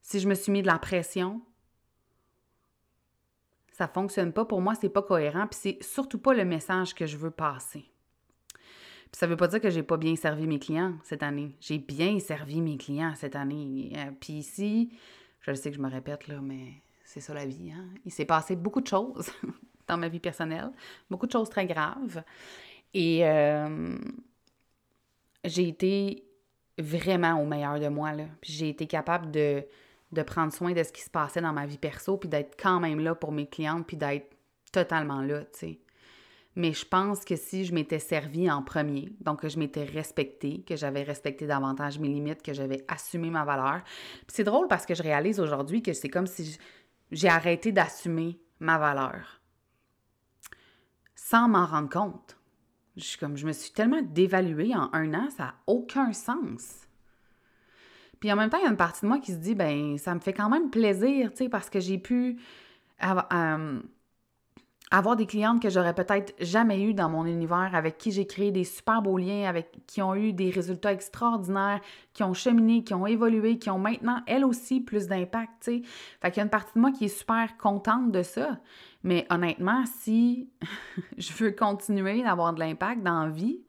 si 0.00 0.18
je 0.18 0.26
me 0.26 0.34
suis 0.34 0.50
mis 0.50 0.62
de 0.62 0.66
la 0.66 0.78
pression, 0.78 1.42
ça 3.70 3.86
fonctionne 3.86 4.32
pas. 4.32 4.46
Pour 4.46 4.62
moi, 4.62 4.74
c'est 4.74 4.88
pas 4.88 5.02
cohérent, 5.02 5.46
puis 5.46 5.60
c'est 5.60 5.82
surtout 5.82 6.18
pas 6.18 6.32
le 6.32 6.46
message 6.46 6.94
que 6.94 7.04
je 7.04 7.18
veux 7.18 7.30
passer. 7.30 7.84
Puis 8.54 9.18
ça 9.18 9.26
veut 9.26 9.36
pas 9.36 9.46
dire 9.46 9.60
que 9.60 9.68
j'ai 9.68 9.82
pas 9.82 9.98
bien 9.98 10.16
servi 10.16 10.46
mes 10.46 10.58
clients 10.58 10.94
cette 11.04 11.22
année. 11.22 11.54
J'ai 11.60 11.76
bien 11.76 12.18
servi 12.18 12.62
mes 12.62 12.78
clients 12.78 13.14
cette 13.14 13.36
année. 13.36 13.92
Euh, 13.96 14.10
puis 14.18 14.32
ici, 14.32 14.94
je 15.42 15.52
sais 15.52 15.70
que 15.70 15.76
je 15.76 15.82
me 15.82 15.90
répète 15.90 16.28
là, 16.28 16.40
mais 16.40 16.82
c'est 17.04 17.20
ça 17.20 17.34
la 17.34 17.44
vie. 17.44 17.72
Hein? 17.72 17.84
Il 18.06 18.10
s'est 18.10 18.24
passé 18.24 18.56
beaucoup 18.56 18.80
de 18.80 18.86
choses 18.86 19.30
dans 19.86 19.98
ma 19.98 20.08
vie 20.08 20.20
personnelle, 20.20 20.72
beaucoup 21.10 21.26
de 21.26 21.32
choses 21.32 21.50
très 21.50 21.66
graves. 21.66 22.24
Et 22.94 23.28
euh, 23.28 23.98
j'ai 25.44 25.68
été 25.68 26.24
vraiment 26.78 27.40
au 27.40 27.46
meilleur 27.46 27.78
de 27.78 27.88
moi. 27.88 28.12
Là. 28.12 28.24
J'ai 28.42 28.68
été 28.68 28.86
capable 28.86 29.30
de, 29.30 29.64
de 30.12 30.22
prendre 30.22 30.52
soin 30.52 30.72
de 30.72 30.82
ce 30.82 30.92
qui 30.92 31.02
se 31.02 31.10
passait 31.10 31.40
dans 31.40 31.52
ma 31.52 31.66
vie 31.66 31.78
perso, 31.78 32.16
puis 32.16 32.28
d'être 32.28 32.56
quand 32.60 32.80
même 32.80 33.00
là 33.00 33.14
pour 33.14 33.32
mes 33.32 33.46
clientes, 33.46 33.86
puis 33.86 33.96
d'être 33.96 34.36
totalement 34.72 35.22
là, 35.22 35.40
tu 35.44 35.58
sais. 35.58 35.80
Mais 36.56 36.72
je 36.72 36.84
pense 36.84 37.24
que 37.24 37.36
si 37.36 37.64
je 37.64 37.72
m'étais 37.72 38.00
servi 38.00 38.50
en 38.50 38.62
premier, 38.62 39.12
donc 39.20 39.42
que 39.42 39.48
je 39.48 39.58
m'étais 39.58 39.84
respectée, 39.84 40.64
que 40.66 40.74
j'avais 40.74 41.04
respecté 41.04 41.46
davantage 41.46 42.00
mes 42.00 42.08
limites, 42.08 42.42
que 42.42 42.52
j'avais 42.52 42.84
assumé 42.88 43.30
ma 43.30 43.44
valeur. 43.44 43.82
Puis 43.84 44.34
c'est 44.34 44.44
drôle 44.44 44.66
parce 44.66 44.84
que 44.84 44.94
je 44.94 45.02
réalise 45.02 45.38
aujourd'hui 45.38 45.80
que 45.80 45.92
c'est 45.92 46.08
comme 46.08 46.26
si 46.26 46.58
j'ai 47.12 47.28
arrêté 47.28 47.70
d'assumer 47.70 48.40
ma 48.58 48.78
valeur 48.78 49.40
sans 51.30 51.48
m'en 51.48 51.64
rendre 51.64 51.88
compte. 51.88 52.39
Je, 52.96 53.16
comme, 53.18 53.36
je 53.36 53.46
me 53.46 53.52
suis 53.52 53.72
tellement 53.72 54.02
dévaluée 54.02 54.74
en 54.74 54.90
un 54.92 55.14
an, 55.14 55.28
ça 55.30 55.44
n'a 55.44 55.54
aucun 55.66 56.12
sens. 56.12 56.86
Puis 58.18 58.30
en 58.30 58.36
même 58.36 58.50
temps, 58.50 58.58
il 58.58 58.64
y 58.64 58.66
a 58.66 58.70
une 58.70 58.76
partie 58.76 59.02
de 59.02 59.06
moi 59.06 59.18
qui 59.18 59.32
se 59.32 59.38
dit, 59.38 59.54
ben 59.54 59.96
ça 59.96 60.14
me 60.14 60.20
fait 60.20 60.34
quand 60.34 60.50
même 60.50 60.70
plaisir, 60.70 61.30
tu 61.30 61.38
sais, 61.38 61.48
parce 61.48 61.70
que 61.70 61.80
j'ai 61.80 61.98
pu 61.98 62.38
euh, 63.02 63.80
avoir 64.90 65.14
des 65.14 65.26
clientes 65.26 65.62
que 65.62 65.70
j'aurais 65.70 65.94
peut-être 65.94 66.34
jamais 66.40 66.82
eues 66.82 66.94
dans 66.94 67.08
mon 67.08 67.24
univers, 67.24 67.70
avec 67.74 67.96
qui 67.96 68.10
j'ai 68.10 68.26
créé 68.26 68.50
des 68.50 68.64
super 68.64 69.02
beaux 69.02 69.18
liens, 69.18 69.48
avec 69.48 69.70
qui 69.86 70.02
ont 70.02 70.14
eu 70.14 70.32
des 70.32 70.50
résultats 70.50 70.92
extraordinaires, 70.92 71.80
qui 72.12 72.24
ont 72.24 72.34
cheminé, 72.34 72.82
qui 72.82 72.94
ont 72.94 73.06
évolué, 73.06 73.58
qui 73.58 73.70
ont 73.70 73.78
maintenant, 73.78 74.20
elles 74.26 74.44
aussi, 74.44 74.80
plus 74.80 75.06
d'impact, 75.06 75.52
tu 75.60 75.70
sais. 75.70 75.82
Fait 76.20 76.30
qu'il 76.30 76.38
y 76.38 76.40
a 76.40 76.44
une 76.44 76.50
partie 76.50 76.74
de 76.74 76.80
moi 76.80 76.90
qui 76.90 77.04
est 77.04 77.08
super 77.08 77.56
contente 77.56 78.10
de 78.10 78.22
ça. 78.22 78.58
Mais 79.04 79.26
honnêtement, 79.30 79.84
si 80.00 80.48
je 81.18 81.32
veux 81.34 81.52
continuer 81.52 82.22
d'avoir 82.22 82.52
de 82.52 82.60
l'impact 82.60 83.02
dans 83.02 83.24
la 83.24 83.30
vie, 83.30 83.60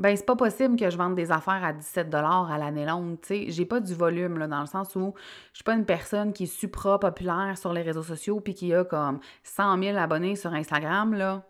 ben 0.00 0.16
c'est 0.16 0.24
pas 0.24 0.34
possible 0.34 0.76
que 0.76 0.88
je 0.88 0.96
vende 0.96 1.14
des 1.14 1.30
affaires 1.30 1.62
à 1.62 1.74
17 1.74 2.12
à 2.14 2.56
l'année 2.58 2.86
longue, 2.86 3.20
tu 3.20 3.28
sais. 3.28 3.44
J'ai 3.48 3.66
pas 3.66 3.80
du 3.80 3.94
volume, 3.94 4.38
là, 4.38 4.46
dans 4.46 4.60
le 4.60 4.66
sens 4.66 4.96
où 4.96 5.12
je 5.52 5.58
suis 5.58 5.64
pas 5.64 5.74
une 5.74 5.84
personne 5.84 6.32
qui 6.32 6.44
est 6.44 6.46
supra 6.46 6.98
populaire 6.98 7.58
sur 7.58 7.74
les 7.74 7.82
réseaux 7.82 8.02
sociaux 8.02 8.40
puis 8.40 8.54
qui 8.54 8.72
a 8.72 8.82
comme 8.82 9.20
100 9.42 9.82
000 9.82 9.98
abonnés 9.98 10.36
sur 10.36 10.54
Instagram, 10.54 11.12
là. 11.12 11.42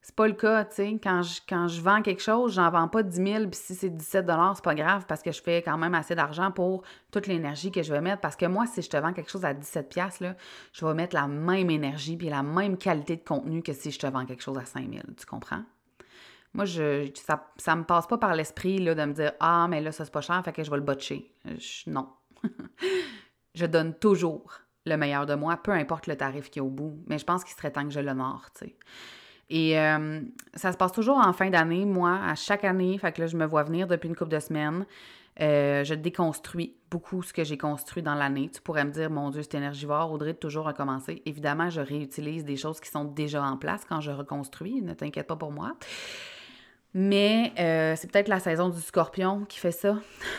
C'est 0.00 0.14
pas 0.14 0.28
le 0.28 0.34
cas, 0.34 0.64
tu 0.64 0.76
sais. 0.76 1.00
Quand 1.02 1.22
je, 1.22 1.40
quand 1.48 1.66
je 1.66 1.82
vends 1.82 2.02
quelque 2.02 2.22
chose, 2.22 2.54
j'en 2.54 2.70
vends 2.70 2.86
pas 2.86 3.02
10 3.02 3.16
000, 3.16 3.46
puis 3.48 3.60
si 3.60 3.74
c'est 3.74 3.90
17 3.90 4.30
c'est 4.54 4.64
pas 4.64 4.74
grave 4.76 5.04
parce 5.08 5.20
que 5.20 5.32
je 5.32 5.42
fais 5.42 5.60
quand 5.60 5.76
même 5.76 5.94
assez 5.96 6.14
d'argent 6.14 6.52
pour 6.52 6.84
toute 7.10 7.26
l'énergie 7.26 7.72
que 7.72 7.82
je 7.82 7.92
vais 7.92 8.00
mettre. 8.00 8.20
Parce 8.20 8.36
que 8.36 8.46
moi, 8.46 8.66
si 8.66 8.80
je 8.80 8.88
te 8.88 8.96
vends 8.96 9.12
quelque 9.12 9.30
chose 9.30 9.44
à 9.44 9.54
17 9.54 9.96
là, 10.20 10.36
je 10.72 10.86
vais 10.86 10.94
mettre 10.94 11.16
la 11.16 11.26
même 11.26 11.68
énergie 11.68 12.16
puis 12.16 12.28
la 12.28 12.44
même 12.44 12.78
qualité 12.78 13.16
de 13.16 13.24
contenu 13.24 13.60
que 13.60 13.72
si 13.72 13.90
je 13.90 13.98
te 13.98 14.06
vends 14.06 14.24
quelque 14.24 14.42
chose 14.42 14.56
à 14.56 14.64
5 14.64 14.88
000. 14.88 15.02
Tu 15.18 15.26
comprends? 15.26 15.64
Moi, 16.52 16.64
je, 16.64 17.10
ça, 17.14 17.52
ça 17.56 17.76
me 17.76 17.84
passe 17.84 18.06
pas 18.06 18.18
par 18.18 18.34
l'esprit 18.34 18.76
de 18.76 18.92
me 18.92 19.12
dire 19.12 19.32
Ah, 19.40 19.66
mais 19.68 19.80
là, 19.80 19.92
ça 19.92 20.04
c'est 20.04 20.12
pas 20.12 20.20
cher, 20.20 20.42
fait 20.44 20.52
que 20.52 20.64
je 20.64 20.70
vais 20.70 20.76
le 20.76 20.82
botcher. 20.82 21.32
non. 21.86 22.08
je 23.54 23.66
donne 23.66 23.94
toujours 23.94 24.60
le 24.86 24.96
meilleur 24.96 25.26
de 25.26 25.34
moi, 25.34 25.56
peu 25.56 25.72
importe 25.72 26.06
le 26.06 26.16
tarif 26.16 26.50
qu'il 26.50 26.60
y 26.60 26.64
a 26.64 26.66
au 26.66 26.70
bout. 26.70 26.98
Mais 27.06 27.18
je 27.18 27.24
pense 27.24 27.44
qu'il 27.44 27.54
serait 27.54 27.70
temps 27.70 27.84
que 27.84 27.90
je 27.90 28.00
l'honore, 28.00 28.48
tu 28.58 28.66
sais. 28.66 28.76
Et 29.50 29.78
euh, 29.78 30.20
ça 30.54 30.70
se 30.70 30.76
passe 30.76 30.92
toujours 30.92 31.18
en 31.18 31.32
fin 31.32 31.50
d'année, 31.50 31.84
moi, 31.84 32.20
à 32.24 32.36
chaque 32.36 32.64
année. 32.64 32.96
Fait 32.98 33.12
que 33.12 33.20
là, 33.20 33.26
je 33.26 33.36
me 33.36 33.44
vois 33.44 33.64
venir 33.64 33.88
depuis 33.88 34.08
une 34.08 34.14
couple 34.14 34.30
de 34.30 34.38
semaines. 34.38 34.86
Euh, 35.40 35.84
je 35.84 35.94
déconstruis 35.94 36.76
beaucoup 36.90 37.22
ce 37.22 37.32
que 37.32 37.42
j'ai 37.42 37.58
construit 37.58 38.02
dans 38.02 38.14
l'année. 38.14 38.48
Tu 38.52 38.60
pourrais 38.60 38.84
me 38.84 38.90
dire, 38.90 39.10
mon 39.10 39.30
Dieu, 39.30 39.42
c'est 39.42 39.56
énergivore, 39.56 40.12
Audrey, 40.12 40.34
de 40.34 40.38
toujours 40.38 40.66
recommencer. 40.66 41.22
Évidemment, 41.26 41.68
je 41.68 41.80
réutilise 41.80 42.44
des 42.44 42.56
choses 42.56 42.78
qui 42.78 42.90
sont 42.90 43.04
déjà 43.04 43.42
en 43.42 43.56
place 43.56 43.84
quand 43.88 44.00
je 44.00 44.12
reconstruis. 44.12 44.82
Ne 44.82 44.94
t'inquiète 44.94 45.26
pas 45.26 45.36
pour 45.36 45.50
moi. 45.50 45.72
Mais 46.92 47.52
euh, 47.58 47.94
c'est 47.96 48.10
peut-être 48.10 48.28
la 48.28 48.40
saison 48.40 48.68
du 48.68 48.80
scorpion 48.80 49.44
qui 49.44 49.58
fait 49.58 49.72
ça. 49.72 49.98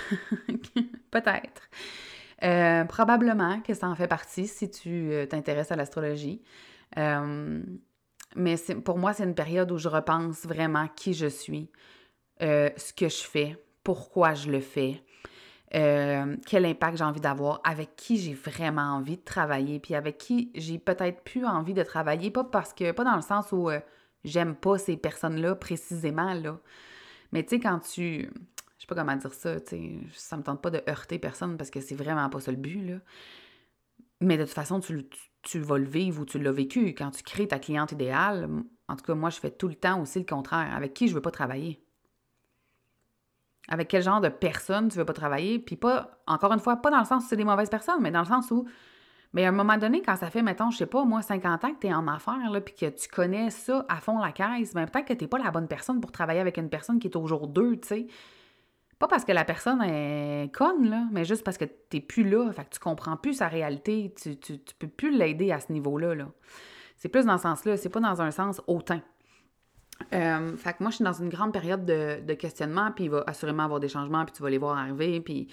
peut-être. 1.11 1.69
Euh, 2.43 2.83
probablement 2.85 3.61
que 3.61 3.73
ça 3.73 3.87
en 3.87 3.95
fait 3.95 4.07
partie 4.07 4.47
si 4.47 4.69
tu 4.69 5.11
euh, 5.11 5.25
t'intéresses 5.25 5.71
à 5.71 5.75
l'astrologie. 5.75 6.41
mais 6.97 8.55
pour 8.83 8.97
moi, 8.97 9.13
c'est 9.13 9.23
une 9.23 9.35
période 9.35 9.71
où 9.71 9.77
je 9.77 9.87
repense 9.87 10.45
vraiment 10.45 10.87
qui 10.95 11.13
je 11.13 11.27
suis, 11.27 11.69
ce 12.39 12.93
que 12.93 13.07
je 13.07 13.23
fais, 13.23 13.57
pourquoi 13.83 14.33
je 14.33 14.49
le 14.51 14.59
fais, 14.59 15.01
quel 15.71 16.65
impact 16.65 16.97
j'ai 16.97 17.03
envie 17.03 17.21
d'avoir, 17.21 17.61
avec 17.63 17.95
qui 17.95 18.17
j'ai 18.17 18.33
vraiment 18.33 18.95
envie 18.95 19.17
de 19.17 19.23
travailler, 19.23 19.79
puis 19.79 19.95
avec 19.95 20.17
qui 20.17 20.51
j'ai 20.55 20.79
peut-être 20.79 21.21
plus 21.23 21.45
envie 21.45 21.73
de 21.73 21.83
travailler, 21.83 22.31
pas 22.31 22.43
parce 22.43 22.73
que, 22.73 22.91
pas 22.91 23.05
dans 23.05 23.15
le 23.15 23.21
sens 23.21 23.51
où 23.51 23.69
j'aime 24.23 24.55
pas 24.55 24.77
ces 24.77 24.97
personnes-là 24.97 25.55
précisément, 25.55 26.33
là. 26.33 26.59
Mais 27.31 27.43
tu 27.43 27.49
sais, 27.49 27.59
quand 27.59 27.79
tu. 27.79 28.29
Je 28.77 28.81
sais 28.81 28.87
pas 28.87 28.95
comment 28.95 29.15
dire 29.15 29.33
ça, 29.33 29.59
tu 29.59 30.07
ça 30.13 30.37
me 30.37 30.43
tente 30.43 30.61
pas 30.61 30.71
de 30.71 30.81
heurter 30.89 31.19
personne 31.19 31.57
parce 31.57 31.69
que 31.69 31.81
c'est 31.81 31.95
vraiment 31.95 32.29
pas 32.29 32.39
ça 32.39 32.51
le 32.51 32.57
but, 32.57 32.81
là. 32.87 32.97
Mais 34.21 34.37
de 34.37 34.43
toute 34.43 34.53
façon, 34.53 34.79
tu, 34.79 35.07
tu, 35.41 35.59
vas 35.59 35.77
le 35.77 35.85
vivre 35.85 36.21
ou 36.21 36.25
tu 36.25 36.39
l'as 36.39 36.51
vécu. 36.51 36.93
Quand 36.93 37.11
tu 37.11 37.23
crées 37.23 37.47
ta 37.47 37.59
cliente 37.59 37.91
idéale, 37.91 38.47
en 38.87 38.95
tout 38.95 39.03
cas, 39.03 39.15
moi, 39.15 39.29
je 39.29 39.39
fais 39.39 39.49
tout 39.49 39.67
le 39.67 39.75
temps 39.75 39.99
aussi 40.01 40.19
le 40.19 40.25
contraire. 40.25 40.75
Avec 40.75 40.93
qui 40.93 41.07
je 41.07 41.15
veux 41.15 41.21
pas 41.21 41.31
travailler? 41.31 41.83
Avec 43.67 43.87
quel 43.87 44.03
genre 44.03 44.21
de 44.21 44.29
personne 44.29 44.89
tu 44.89 44.97
veux 44.97 45.05
pas 45.05 45.13
travailler? 45.13 45.57
Puis 45.57 45.75
pas, 45.75 46.21
encore 46.27 46.51
une 46.53 46.59
fois, 46.59 46.77
pas 46.77 46.91
dans 46.91 46.99
le 46.99 47.05
sens 47.05 47.23
où 47.23 47.27
c'est 47.27 47.37
des 47.37 47.45
mauvaises 47.45 47.69
personnes, 47.69 48.01
mais 48.01 48.11
dans 48.11 48.21
le 48.21 48.27
sens 48.27 48.51
où 48.51 48.67
mais 49.33 49.45
à 49.45 49.49
un 49.49 49.53
moment 49.53 49.77
donné, 49.77 50.01
quand 50.01 50.15
ça 50.17 50.29
fait, 50.29 50.41
mettons, 50.41 50.71
je 50.71 50.77
sais 50.77 50.85
pas, 50.85 51.05
moi, 51.05 51.21
50 51.21 51.63
ans 51.63 51.73
que 51.73 51.79
tu 51.79 51.87
es 51.87 51.93
en 51.93 52.07
affaires, 52.07 52.61
puis 52.65 52.73
que 52.73 52.89
tu 52.89 53.07
connais 53.07 53.49
ça 53.49 53.85
à 53.87 53.97
fond 53.97 54.19
la 54.19 54.31
caisse, 54.31 54.73
bien, 54.73 54.85
peut-être 54.85 55.07
que 55.07 55.13
tu 55.13 55.27
pas 55.27 55.37
la 55.37 55.51
bonne 55.51 55.67
personne 55.67 56.01
pour 56.01 56.11
travailler 56.11 56.41
avec 56.41 56.57
une 56.57 56.69
personne 56.69 56.99
qui 56.99 57.07
est 57.07 57.15
au 57.15 57.27
jour 57.27 57.47
2, 57.47 57.77
tu 57.77 57.87
sais. 57.87 58.07
Pas 58.99 59.07
parce 59.07 59.25
que 59.25 59.31
la 59.31 59.45
personne 59.45 59.81
est 59.81 60.53
conne, 60.53 60.89
là, 60.89 61.05
mais 61.11 61.25
juste 61.25 61.43
parce 61.43 61.57
que 61.57 61.65
tu 61.89 62.01
plus 62.01 62.29
là, 62.29 62.51
fait 62.51 62.65
que 62.65 62.69
tu 62.71 62.79
comprends 62.79 63.17
plus 63.17 63.35
sa 63.35 63.47
réalité, 63.47 64.13
tu, 64.21 64.37
tu, 64.37 64.59
peux 64.77 64.87
plus 64.87 65.17
l'aider 65.17 65.51
à 65.51 65.59
ce 65.59 65.71
niveau-là. 65.71 66.13
Là. 66.13 66.27
C'est 66.97 67.09
plus 67.09 67.25
dans 67.25 67.37
ce 67.37 67.43
sens-là, 67.43 67.77
c'est 67.77 67.89
pas 67.89 67.99
dans 67.99 68.21
un 68.21 68.29
sens 68.29 68.61
hautain. 68.67 69.01
Euh, 70.13 70.55
fait 70.55 70.73
que 70.73 70.77
moi, 70.81 70.91
je 70.91 70.97
suis 70.97 71.03
dans 71.03 71.13
une 71.13 71.29
grande 71.29 71.53
période 71.53 71.85
de, 71.85 72.21
de 72.21 72.33
questionnement, 72.33 72.91
puis 72.91 73.05
il 73.05 73.09
va 73.09 73.23
assurément 73.25 73.63
avoir 73.63 73.79
des 73.79 73.87
changements, 73.87 74.23
puis 74.25 74.33
tu 74.33 74.43
vas 74.43 74.49
les 74.49 74.57
voir 74.59 74.77
arriver, 74.77 75.19
puis 75.21 75.47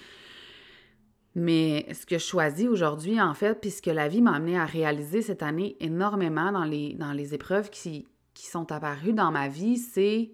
mais 1.39 1.87
ce 1.93 2.05
que 2.05 2.17
je 2.17 2.23
choisis 2.23 2.67
aujourd'hui, 2.67 3.21
en 3.21 3.33
fait, 3.33 3.61
puis 3.61 3.71
ce 3.71 3.81
que 3.81 3.89
la 3.89 4.09
vie 4.09 4.21
m'a 4.21 4.33
amené 4.33 4.57
à 4.57 4.65
réaliser 4.65 5.21
cette 5.21 5.41
année 5.41 5.77
énormément 5.79 6.51
dans 6.51 6.65
les, 6.65 6.95
dans 6.95 7.13
les 7.13 7.33
épreuves 7.33 7.69
qui, 7.69 8.07
qui 8.33 8.45
sont 8.45 8.71
apparues 8.73 9.13
dans 9.13 9.31
ma 9.31 9.47
vie, 9.47 9.77
c'est 9.77 10.31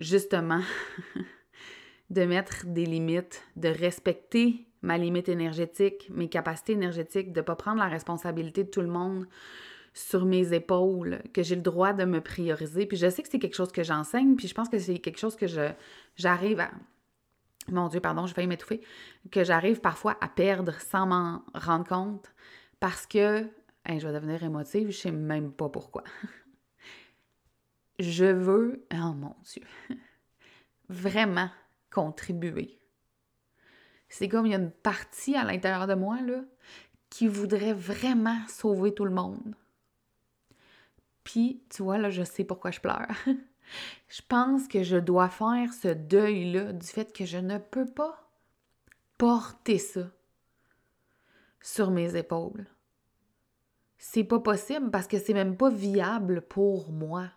justement 0.00 0.62
de 2.10 2.24
mettre 2.24 2.64
des 2.64 2.86
limites, 2.86 3.42
de 3.56 3.68
respecter 3.68 4.66
ma 4.80 4.96
limite 4.96 5.28
énergétique, 5.28 6.08
mes 6.10 6.28
capacités 6.28 6.72
énergétiques, 6.72 7.32
de 7.34 7.40
ne 7.40 7.44
pas 7.44 7.56
prendre 7.56 7.78
la 7.78 7.88
responsabilité 7.88 8.64
de 8.64 8.70
tout 8.70 8.80
le 8.80 8.88
monde 8.88 9.26
sur 9.92 10.24
mes 10.24 10.54
épaules, 10.54 11.20
que 11.34 11.42
j'ai 11.42 11.56
le 11.56 11.60
droit 11.60 11.92
de 11.92 12.06
me 12.06 12.22
prioriser. 12.22 12.86
Puis 12.86 12.96
je 12.96 13.10
sais 13.10 13.22
que 13.22 13.28
c'est 13.28 13.38
quelque 13.38 13.56
chose 13.56 13.72
que 13.72 13.82
j'enseigne, 13.82 14.36
puis 14.36 14.48
je 14.48 14.54
pense 14.54 14.70
que 14.70 14.78
c'est 14.78 15.00
quelque 15.00 15.18
chose 15.18 15.36
que 15.36 15.46
j'arrive 16.16 16.60
à 16.60 16.70
mon 17.72 17.88
Dieu, 17.88 18.00
pardon, 18.00 18.26
je 18.26 18.34
vais 18.34 18.46
m'étouffer, 18.46 18.80
que 19.30 19.44
j'arrive 19.44 19.80
parfois 19.80 20.16
à 20.20 20.28
perdre 20.28 20.74
sans 20.80 21.06
m'en 21.06 21.42
rendre 21.54 21.86
compte 21.86 22.32
parce 22.80 23.06
que, 23.06 23.46
je 23.86 24.06
vais 24.06 24.12
devenir 24.12 24.42
émotive, 24.42 24.90
je 24.90 24.96
sais 24.96 25.10
même 25.10 25.52
pas 25.52 25.68
pourquoi. 25.68 26.04
je 27.98 28.26
veux, 28.26 28.86
oh 28.92 29.12
mon 29.14 29.34
Dieu, 29.44 29.62
vraiment 30.88 31.50
contribuer. 31.90 32.78
C'est 34.08 34.28
comme 34.28 34.46
il 34.46 34.52
y 34.52 34.54
a 34.54 34.58
une 34.58 34.70
partie 34.70 35.36
à 35.36 35.44
l'intérieur 35.44 35.86
de 35.86 35.94
moi, 35.94 36.20
là, 36.22 36.42
qui 37.10 37.26
voudrait 37.26 37.72
vraiment 37.72 38.38
sauver 38.48 38.94
tout 38.94 39.04
le 39.04 39.10
monde. 39.10 39.54
Puis, 41.24 41.62
tu 41.68 41.82
vois, 41.82 41.98
là, 41.98 42.08
je 42.10 42.22
sais 42.22 42.44
pourquoi 42.44 42.70
je 42.70 42.80
pleure. 42.80 43.08
Je 44.08 44.22
pense 44.26 44.68
que 44.68 44.82
je 44.82 44.96
dois 44.96 45.28
faire 45.28 45.72
ce 45.72 45.88
deuil-là 45.88 46.72
du 46.72 46.86
fait 46.86 47.12
que 47.12 47.24
je 47.24 47.38
ne 47.38 47.58
peux 47.58 47.86
pas 47.86 48.28
porter 49.18 49.78
ça 49.78 50.10
sur 51.60 51.90
mes 51.90 52.16
épaules. 52.16 52.66
C'est 53.98 54.24
pas 54.24 54.38
possible 54.38 54.90
parce 54.90 55.06
que 55.06 55.18
c'est 55.18 55.34
même 55.34 55.56
pas 55.56 55.70
viable 55.70 56.40
pour 56.42 56.92
moi. 56.92 57.28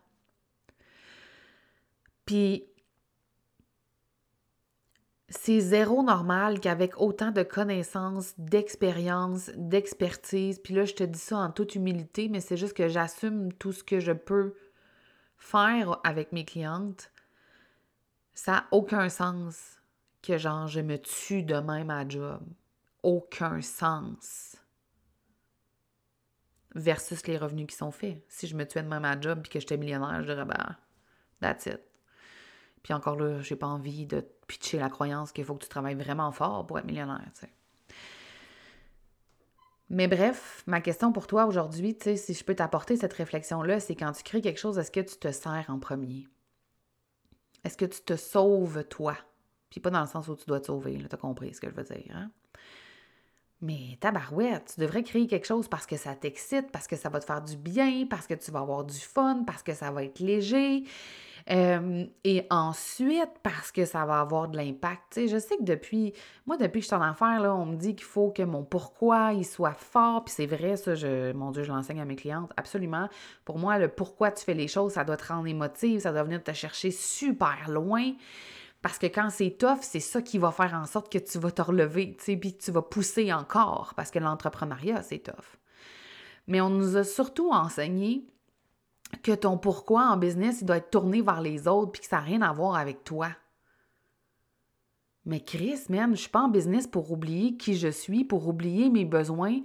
Puis 2.25 2.65
c'est 5.27 5.59
zéro 5.59 6.03
normal 6.03 6.59
qu'avec 6.59 6.99
autant 6.99 7.31
de 7.31 7.41
connaissances, 7.41 8.33
d'expérience, 8.37 9.49
d'expertise, 9.55 10.59
puis 10.59 10.73
là 10.73 10.85
je 10.85 10.93
te 10.93 11.03
dis 11.03 11.19
ça 11.19 11.37
en 11.37 11.51
toute 11.51 11.75
humilité, 11.75 12.29
mais 12.29 12.41
c'est 12.41 12.57
juste 12.57 12.75
que 12.75 12.89
j'assume 12.89 13.51
tout 13.53 13.71
ce 13.71 13.83
que 13.83 13.99
je 13.99 14.11
peux 14.11 14.53
faire 15.41 15.99
avec 16.03 16.31
mes 16.31 16.45
clientes. 16.45 17.11
Ça 18.33 18.51
n'a 18.51 18.67
aucun 18.71 19.09
sens 19.09 19.81
que 20.21 20.37
genre 20.37 20.67
je 20.67 20.79
me 20.79 20.97
tue 20.97 21.43
de 21.43 21.55
même 21.55 21.89
à 21.89 22.07
job. 22.07 22.41
Aucun 23.03 23.61
sens. 23.61 24.55
Versus 26.75 27.27
les 27.27 27.37
revenus 27.37 27.67
qui 27.67 27.75
sont 27.75 27.91
faits. 27.91 28.23
Si 28.29 28.47
je 28.47 28.55
me 28.55 28.65
tuais 28.65 28.83
de 28.83 28.87
même 28.87 29.03
à 29.03 29.19
job 29.19 29.41
puis 29.41 29.51
que 29.51 29.59
j'étais 29.59 29.77
millionnaire, 29.77 30.21
je 30.21 30.31
dirais 30.31 30.45
ben, 30.45 30.77
that's 31.41 31.65
it. 31.65 31.81
Puis 32.83 32.93
encore 32.93 33.17
là, 33.17 33.41
j'ai 33.41 33.55
pas 33.55 33.67
envie 33.67 34.05
de 34.05 34.25
pitcher 34.47 34.79
la 34.79 34.89
croyance 34.89 35.31
qu'il 35.31 35.43
faut 35.43 35.55
que 35.55 35.63
tu 35.63 35.69
travailles 35.69 35.95
vraiment 35.95 36.31
fort 36.31 36.65
pour 36.65 36.79
être 36.79 36.85
millionnaire, 36.85 37.27
tu. 37.37 37.47
Mais 39.93 40.07
bref, 40.07 40.63
ma 40.67 40.79
question 40.79 41.11
pour 41.11 41.27
toi 41.27 41.45
aujourd'hui, 41.45 41.97
si 42.15 42.33
je 42.33 42.43
peux 42.45 42.55
t'apporter 42.55 42.95
cette 42.95 43.11
réflexion-là, 43.11 43.81
c'est 43.81 43.93
quand 43.93 44.13
tu 44.13 44.23
crées 44.23 44.39
quelque 44.39 44.57
chose, 44.57 44.79
est-ce 44.79 44.89
que 44.89 45.01
tu 45.01 45.17
te 45.17 45.29
sers 45.33 45.65
en 45.67 45.79
premier? 45.79 46.29
Est-ce 47.65 47.75
que 47.75 47.83
tu 47.83 47.99
te 48.01 48.15
sauves 48.15 48.85
toi? 48.85 49.17
Puis 49.69 49.81
pas 49.81 49.89
dans 49.89 49.99
le 49.99 50.07
sens 50.07 50.29
où 50.29 50.35
tu 50.37 50.45
dois 50.45 50.61
te 50.61 50.67
sauver, 50.67 50.97
tu 50.97 51.13
as 51.13 51.17
compris 51.17 51.53
ce 51.53 51.59
que 51.59 51.69
je 51.69 51.75
veux 51.75 51.83
dire, 51.83 52.15
hein? 52.15 52.31
Mais 53.61 53.97
tabarouette, 53.99 54.73
tu 54.73 54.81
devrais 54.81 55.03
créer 55.03 55.27
quelque 55.27 55.45
chose 55.45 55.67
parce 55.67 55.85
que 55.85 55.95
ça 55.95 56.15
t'excite, 56.15 56.71
parce 56.71 56.87
que 56.87 56.95
ça 56.95 57.09
va 57.09 57.19
te 57.19 57.25
faire 57.25 57.41
du 57.41 57.57
bien, 57.57 58.05
parce 58.09 58.25
que 58.25 58.33
tu 58.33 58.49
vas 58.51 58.59
avoir 58.59 58.83
du 58.83 58.97
fun, 58.97 59.43
parce 59.45 59.61
que 59.61 59.73
ça 59.73 59.91
va 59.91 60.03
être 60.03 60.19
léger. 60.19 60.83
Euh, 61.49 62.05
et 62.23 62.45
ensuite, 62.49 63.29
parce 63.43 63.71
que 63.71 63.85
ça 63.85 64.05
va 64.05 64.19
avoir 64.19 64.47
de 64.47 64.57
l'impact. 64.57 65.19
je 65.27 65.37
sais 65.37 65.57
que 65.57 65.63
depuis, 65.63 66.13
moi, 66.45 66.57
depuis 66.57 66.79
que 66.79 66.83
je 66.83 66.87
suis 66.87 66.95
en 66.95 67.01
affaires, 67.01 67.39
là, 67.39 67.55
on 67.55 67.65
me 67.65 67.75
dit 67.75 67.95
qu'il 67.95 68.05
faut 68.05 68.29
que 68.29 68.43
mon 68.43 68.63
pourquoi, 68.63 69.33
il 69.33 69.45
soit 69.45 69.73
fort. 69.73 70.23
Puis 70.25 70.33
c'est 70.35 70.45
vrai, 70.45 70.75
ça, 70.75 70.95
je, 70.95 71.31
mon 71.33 71.51
Dieu, 71.51 71.63
je 71.63 71.71
l'enseigne 71.71 72.01
à 72.01 72.05
mes 72.05 72.15
clientes, 72.15 72.51
absolument. 72.57 73.09
Pour 73.45 73.57
moi, 73.57 73.79
le 73.79 73.87
pourquoi 73.87 74.31
tu 74.31 74.43
fais 74.43 74.53
les 74.53 74.67
choses, 74.67 74.93
ça 74.93 75.03
doit 75.03 75.17
te 75.17 75.27
rendre 75.27 75.47
émotive, 75.47 75.99
ça 75.99 76.11
doit 76.11 76.23
venir 76.23 76.43
te 76.43 76.53
chercher 76.53 76.91
super 76.91 77.69
loin. 77.69 78.13
Parce 78.81 78.97
que 78.97 79.05
quand 79.05 79.29
c'est 79.29 79.51
tough, 79.51 79.79
c'est 79.81 79.99
ça 79.99 80.21
qui 80.21 80.37
va 80.39 80.51
faire 80.51 80.73
en 80.73 80.85
sorte 80.85 81.11
que 81.11 81.19
tu 81.19 81.37
vas 81.37 81.51
te 81.51 81.61
relever, 81.61 82.15
tu 82.17 82.23
sais, 82.23 82.37
puis 82.37 82.57
tu 82.57 82.71
vas 82.71 82.81
pousser 82.81 83.31
encore, 83.31 83.93
parce 83.95 84.09
que 84.09 84.19
l'entrepreneuriat, 84.19 85.03
c'est 85.03 85.19
tough. 85.19 85.57
Mais 86.47 86.61
on 86.61 86.69
nous 86.69 86.97
a 86.97 87.03
surtout 87.03 87.51
enseigné 87.51 88.25
que 89.23 89.33
ton 89.33 89.57
pourquoi 89.57 90.07
en 90.09 90.17
business, 90.17 90.61
il 90.61 90.65
doit 90.65 90.77
être 90.77 90.89
tourné 90.89 91.21
vers 91.21 91.41
les 91.41 91.67
autres, 91.67 91.91
puis 91.91 92.01
que 92.01 92.07
ça 92.07 92.17
n'a 92.17 92.23
rien 92.23 92.41
à 92.41 92.51
voir 92.51 92.75
avec 92.75 93.03
toi. 93.03 93.29
Mais 95.25 95.41
Chris, 95.41 95.81
man, 95.89 96.15
je 96.15 96.21
suis 96.21 96.29
pas 96.29 96.41
en 96.41 96.49
business 96.49 96.87
pour 96.87 97.11
oublier 97.11 97.57
qui 97.57 97.75
je 97.75 97.89
suis, 97.89 98.23
pour 98.23 98.47
oublier 98.47 98.89
mes 98.89 99.05
besoins, 99.05 99.59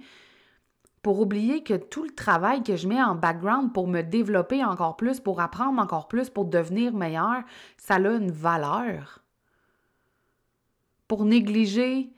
pour 1.07 1.21
oublier 1.21 1.63
que 1.63 1.75
tout 1.75 2.03
le 2.03 2.13
travail 2.13 2.63
que 2.63 2.75
je 2.75 2.85
mets 2.85 3.01
en 3.01 3.15
background 3.15 3.71
pour 3.71 3.87
me 3.87 4.01
développer 4.01 4.61
encore 4.65 4.97
plus, 4.97 5.21
pour 5.21 5.39
apprendre 5.39 5.81
encore 5.81 6.09
plus, 6.09 6.29
pour 6.29 6.43
devenir 6.43 6.91
meilleur, 6.91 7.43
ça 7.77 7.95
a 7.95 7.99
une 7.99 8.29
valeur. 8.29 9.23
Pour 11.07 11.23
négliger 11.23 12.13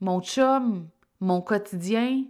mon 0.00 0.22
chum, 0.22 0.88
mon 1.20 1.42
quotidien, 1.42 2.24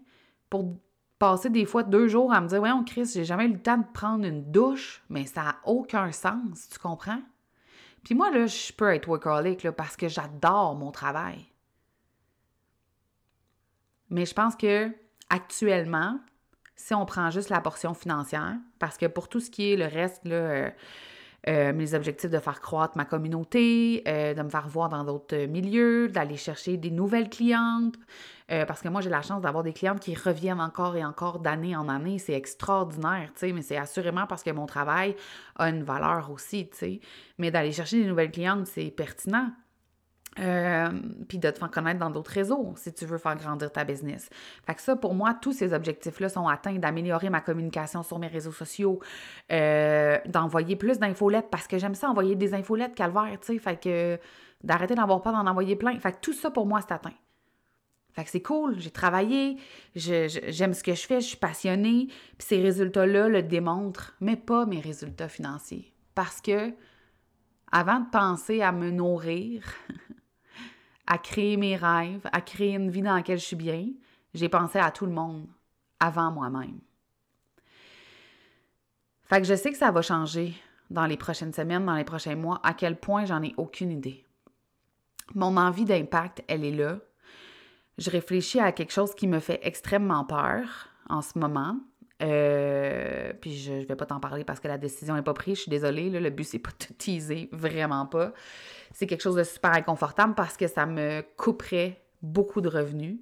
pour 0.50 0.76
passer 1.20 1.50
des 1.50 1.66
fois 1.66 1.84
deux 1.84 2.08
jours 2.08 2.32
à 2.32 2.40
me 2.40 2.48
dire, 2.48 2.60
on 2.60 2.82
Chris, 2.82 3.12
j'ai 3.14 3.24
jamais 3.24 3.44
eu 3.44 3.52
le 3.52 3.62
temps 3.62 3.78
de 3.78 3.86
prendre 3.94 4.26
une 4.26 4.50
douche, 4.50 5.04
mais 5.08 5.24
ça 5.24 5.44
n'a 5.44 5.56
aucun 5.66 6.10
sens, 6.10 6.68
tu 6.68 6.80
comprends? 6.80 7.22
Puis 8.02 8.16
moi, 8.16 8.32
là, 8.32 8.46
je 8.46 8.72
peux 8.72 8.92
être 8.92 9.06
workaholic 9.06 9.62
là, 9.62 9.70
parce 9.70 9.96
que 9.96 10.08
j'adore 10.08 10.74
mon 10.74 10.90
travail. 10.90 11.46
Mais 14.10 14.26
je 14.26 14.34
pense 14.34 14.56
que 14.56 15.03
actuellement, 15.34 16.20
si 16.76 16.94
on 16.94 17.04
prend 17.04 17.30
juste 17.30 17.50
la 17.50 17.60
portion 17.60 17.92
financière, 17.92 18.54
parce 18.78 18.96
que 18.96 19.06
pour 19.06 19.28
tout 19.28 19.40
ce 19.40 19.50
qui 19.50 19.72
est 19.72 19.76
le 19.76 19.86
reste, 19.86 20.24
là, 20.24 20.36
euh, 20.36 20.70
euh, 21.48 21.72
mes 21.72 21.92
objectifs 21.92 22.30
de 22.30 22.38
faire 22.38 22.60
croître 22.60 22.96
ma 22.96 23.04
communauté, 23.04 24.02
euh, 24.06 24.32
de 24.32 24.42
me 24.42 24.48
faire 24.48 24.68
voir 24.68 24.88
dans 24.88 25.04
d'autres 25.04 25.46
milieux, 25.46 26.08
d'aller 26.08 26.36
chercher 26.36 26.76
des 26.76 26.90
nouvelles 26.90 27.28
clientes. 27.28 27.96
parce 28.68 28.82
que 28.82 28.88
moi, 28.88 29.00
j'ai 29.00 29.10
la 29.10 29.22
chance 29.22 29.40
d'avoir 29.40 29.64
des 29.64 29.72
clientes 29.72 30.00
qui 30.00 30.14
reviennent 30.14 30.60
encore 30.60 30.96
et 30.96 31.04
encore 31.04 31.38
d'année 31.40 31.74
en 31.74 31.88
année. 31.88 32.18
C'est 32.18 32.34
extraordinaire, 32.34 33.30
tu 33.34 33.40
sais, 33.40 33.52
mais 33.52 33.62
c'est 33.62 33.78
assurément 33.78 34.26
parce 34.26 34.42
que 34.42 34.50
mon 34.50 34.66
travail 34.66 35.16
a 35.56 35.70
une 35.70 35.82
valeur 35.82 36.30
aussi. 36.30 36.68
Mais 37.38 37.50
d'aller 37.50 37.72
chercher 37.72 38.02
des 38.02 38.08
nouvelles 38.08 38.30
clientes, 38.30 38.66
c'est 38.66 38.90
pertinent. 38.90 39.50
Euh, 40.40 40.88
puis 41.28 41.38
de 41.38 41.48
te 41.48 41.60
faire 41.60 41.70
connaître 41.70 42.00
dans 42.00 42.10
d'autres 42.10 42.32
réseaux 42.32 42.72
si 42.76 42.92
tu 42.92 43.06
veux 43.06 43.18
faire 43.18 43.36
grandir 43.36 43.70
ta 43.70 43.84
business. 43.84 44.28
Fait 44.66 44.74
que 44.74 44.82
ça, 44.82 44.96
pour 44.96 45.14
moi, 45.14 45.32
tous 45.32 45.52
ces 45.52 45.72
objectifs-là 45.72 46.28
sont 46.28 46.48
atteints 46.48 46.74
d'améliorer 46.74 47.30
ma 47.30 47.40
communication 47.40 48.02
sur 48.02 48.18
mes 48.18 48.26
réseaux 48.26 48.50
sociaux, 48.50 48.98
euh, 49.52 50.18
d'envoyer 50.26 50.74
plus 50.74 50.98
d'infolettes 50.98 51.50
parce 51.50 51.68
que 51.68 51.78
j'aime 51.78 51.94
ça 51.94 52.08
envoyer 52.08 52.34
des 52.34 52.52
infolettes 52.52 52.96
calvaire, 52.96 53.38
tu 53.40 53.52
sais. 53.52 53.58
Fait 53.60 53.80
que 53.80 54.18
d'arrêter 54.64 54.96
d'avoir 54.96 55.22
pas 55.22 55.30
d'en 55.30 55.46
envoyer 55.46 55.76
plein. 55.76 55.96
Fait 56.00 56.12
que 56.12 56.18
tout 56.20 56.32
ça, 56.32 56.50
pour 56.50 56.66
moi, 56.66 56.80
c'est 56.80 56.92
atteint. 56.92 57.14
Fait 58.12 58.24
que 58.24 58.30
c'est 58.30 58.42
cool, 58.42 58.78
j'ai 58.78 58.90
travaillé, 58.90 59.56
j'aime 59.94 60.72
ce 60.72 60.84
que 60.84 60.94
je 60.94 61.04
fais, 61.04 61.20
je 61.20 61.26
suis 61.26 61.36
passionnée, 61.36 62.06
puis 62.38 62.46
ces 62.46 62.62
résultats-là 62.62 63.28
le 63.28 63.42
démontrent, 63.42 64.14
mais 64.20 64.36
pas 64.36 64.66
mes 64.66 64.80
résultats 64.80 65.28
financiers. 65.28 65.92
Parce 66.14 66.40
que 66.40 66.72
avant 67.72 67.98
de 67.98 68.08
penser 68.10 68.62
à 68.62 68.70
me 68.70 68.90
nourrir, 68.90 69.64
à 71.06 71.18
créer 71.18 71.56
mes 71.56 71.76
rêves, 71.76 72.26
à 72.32 72.40
créer 72.40 72.74
une 72.74 72.90
vie 72.90 73.02
dans 73.02 73.14
laquelle 73.14 73.38
je 73.38 73.44
suis 73.44 73.56
bien, 73.56 73.88
j'ai 74.32 74.48
pensé 74.48 74.78
à 74.78 74.90
tout 74.90 75.06
le 75.06 75.12
monde 75.12 75.46
avant 76.00 76.30
moi-même. 76.30 76.80
Fait 79.22 79.40
que 79.40 79.46
je 79.46 79.54
sais 79.54 79.70
que 79.70 79.78
ça 79.78 79.90
va 79.90 80.02
changer 80.02 80.54
dans 80.90 81.06
les 81.06 81.16
prochaines 81.16 81.52
semaines, 81.52 81.86
dans 81.86 81.94
les 81.94 82.04
prochains 82.04 82.36
mois, 82.36 82.60
à 82.62 82.74
quel 82.74 82.98
point 82.98 83.24
j'en 83.24 83.42
ai 83.42 83.54
aucune 83.56 83.90
idée. 83.90 84.24
Mon 85.34 85.56
envie 85.56 85.84
d'impact, 85.84 86.42
elle 86.46 86.64
est 86.64 86.70
là. 86.70 86.98
Je 87.96 88.10
réfléchis 88.10 88.60
à 88.60 88.72
quelque 88.72 88.92
chose 88.92 89.14
qui 89.14 89.26
me 89.26 89.40
fait 89.40 89.60
extrêmement 89.62 90.24
peur 90.24 90.88
en 91.08 91.22
ce 91.22 91.38
moment. 91.38 91.78
Euh, 92.24 93.32
puis 93.40 93.56
je 93.56 93.72
ne 93.72 93.84
vais 93.84 93.96
pas 93.96 94.06
t'en 94.06 94.20
parler 94.20 94.44
parce 94.44 94.58
que 94.58 94.68
la 94.68 94.78
décision 94.78 95.14
n'est 95.14 95.22
pas 95.22 95.34
prise. 95.34 95.56
Je 95.56 95.62
suis 95.62 95.70
désolée. 95.70 96.08
le 96.08 96.30
but, 96.30 96.44
c'est 96.44 96.58
pas 96.58 96.70
de 96.70 96.86
te 96.86 96.92
teaser. 96.94 97.48
Vraiment 97.52 98.06
pas. 98.06 98.32
C'est 98.92 99.06
quelque 99.06 99.22
chose 99.22 99.36
de 99.36 99.44
super 99.44 99.72
inconfortable 99.72 100.34
parce 100.34 100.56
que 100.56 100.66
ça 100.66 100.86
me 100.86 101.22
couperait 101.36 102.00
beaucoup 102.22 102.60
de 102.60 102.68
revenus, 102.68 103.18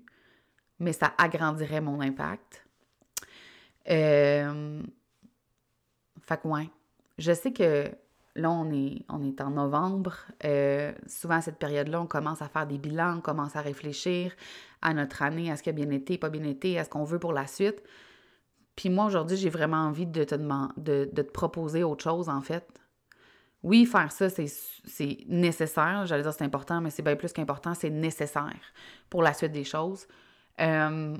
mais 0.79 0.93
ça 0.93 1.12
agrandirait 1.19 1.81
mon 1.81 2.01
impact. 2.01 2.65
Euh, 3.91 4.83
fait 6.21 6.41
que 6.41 6.49
ouais. 6.49 6.71
Je 7.19 7.33
sais 7.33 7.53
que 7.53 7.91
là, 8.37 8.51
on 8.51 8.71
est, 8.71 9.05
on 9.09 9.23
est 9.23 9.41
en 9.41 9.51
novembre. 9.51 10.17
Euh, 10.45 10.93
souvent, 11.07 11.37
à 11.37 11.41
cette 11.41 11.59
période-là, 11.59 12.01
on 12.01 12.07
commence 12.07 12.43
à 12.43 12.49
faire 12.49 12.67
des 12.67 12.79
bilans, 12.79 13.19
on 13.19 13.21
commence 13.21 13.57
à 13.57 13.61
réfléchir 13.61 14.33
à 14.81 14.95
notre 14.95 15.23
année, 15.23 15.51
à 15.51 15.57
ce 15.57 15.62
qui 15.62 15.71
a 15.71 15.73
bien 15.73 15.91
été, 15.91 16.19
pas 16.19 16.31
bien 16.31 16.45
été, 16.45 16.79
à 16.79 16.85
ce 16.85 16.91
qu'on 16.91 17.05
veut 17.05 17.19
pour 17.19 17.33
la 17.33 17.47
suite. 17.47 17.83
Puis 18.77 18.89
moi, 18.89 19.07
aujourd'hui, 19.07 19.37
j'ai 19.37 19.51
vraiment 19.51 19.85
envie 19.85 20.07
de 20.07 20.25
te, 20.25 20.35
demander, 20.35 20.73
de, 20.77 21.23
te 21.23 21.31
proposer 21.31 21.85
autre 21.85 22.05
chose, 22.05 22.29
en 22.29 22.41
fait. 22.41 22.67
Oui, 23.63 23.87
faire 23.87 24.11
ça, 24.11 24.29
c'est 24.29 25.25
nécessaire. 25.29 26.07
J'allais 26.07 26.23
dire 26.23 26.33
c'est 26.33 26.45
important, 26.45 26.81
mais 26.81 26.91
c'est 26.91 27.03
bien 27.03 27.15
plus 27.15 27.33
qu'important, 27.33 27.75
c'est 27.75 27.91
nécessaire 27.91 28.61
pour 29.09 29.23
la 29.23 29.35
suite 29.35 29.53
des 29.53 29.65
choses. 29.65 30.09
Euh, 30.61 31.17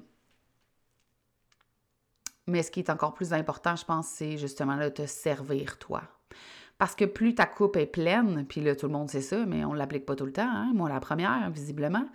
mais 2.47 2.63
ce 2.63 2.71
qui 2.71 2.81
est 2.81 2.91
encore 2.91 3.15
plus 3.15 3.33
important, 3.33 3.77
je 3.77 3.85
pense, 3.85 4.09
c'est 4.09 4.37
justement 4.39 4.77
de 4.77 4.89
te 4.89 5.07
servir 5.07 5.79
toi. 5.79 6.03
Parce 6.79 6.97
que 6.97 7.05
plus 7.05 7.35
ta 7.37 7.47
coupe 7.47 7.77
est 7.77 7.87
pleine, 7.87 8.45
puis 8.47 8.61
là, 8.61 8.75
tout 8.75 8.87
le 8.87 8.93
monde 8.93 9.09
sait 9.09 9.21
ça, 9.21 9.47
mais 9.47 9.65
on 9.65 9.73
ne 9.73 9.79
l'applique 9.79 10.05
pas 10.05 10.17
tout 10.17 10.27
le 10.27 10.33
temps, 10.33 10.51
hein? 10.51 10.73
moi 10.75 10.89
la 10.89 10.99
première, 10.99 11.49
visiblement, 11.51 12.09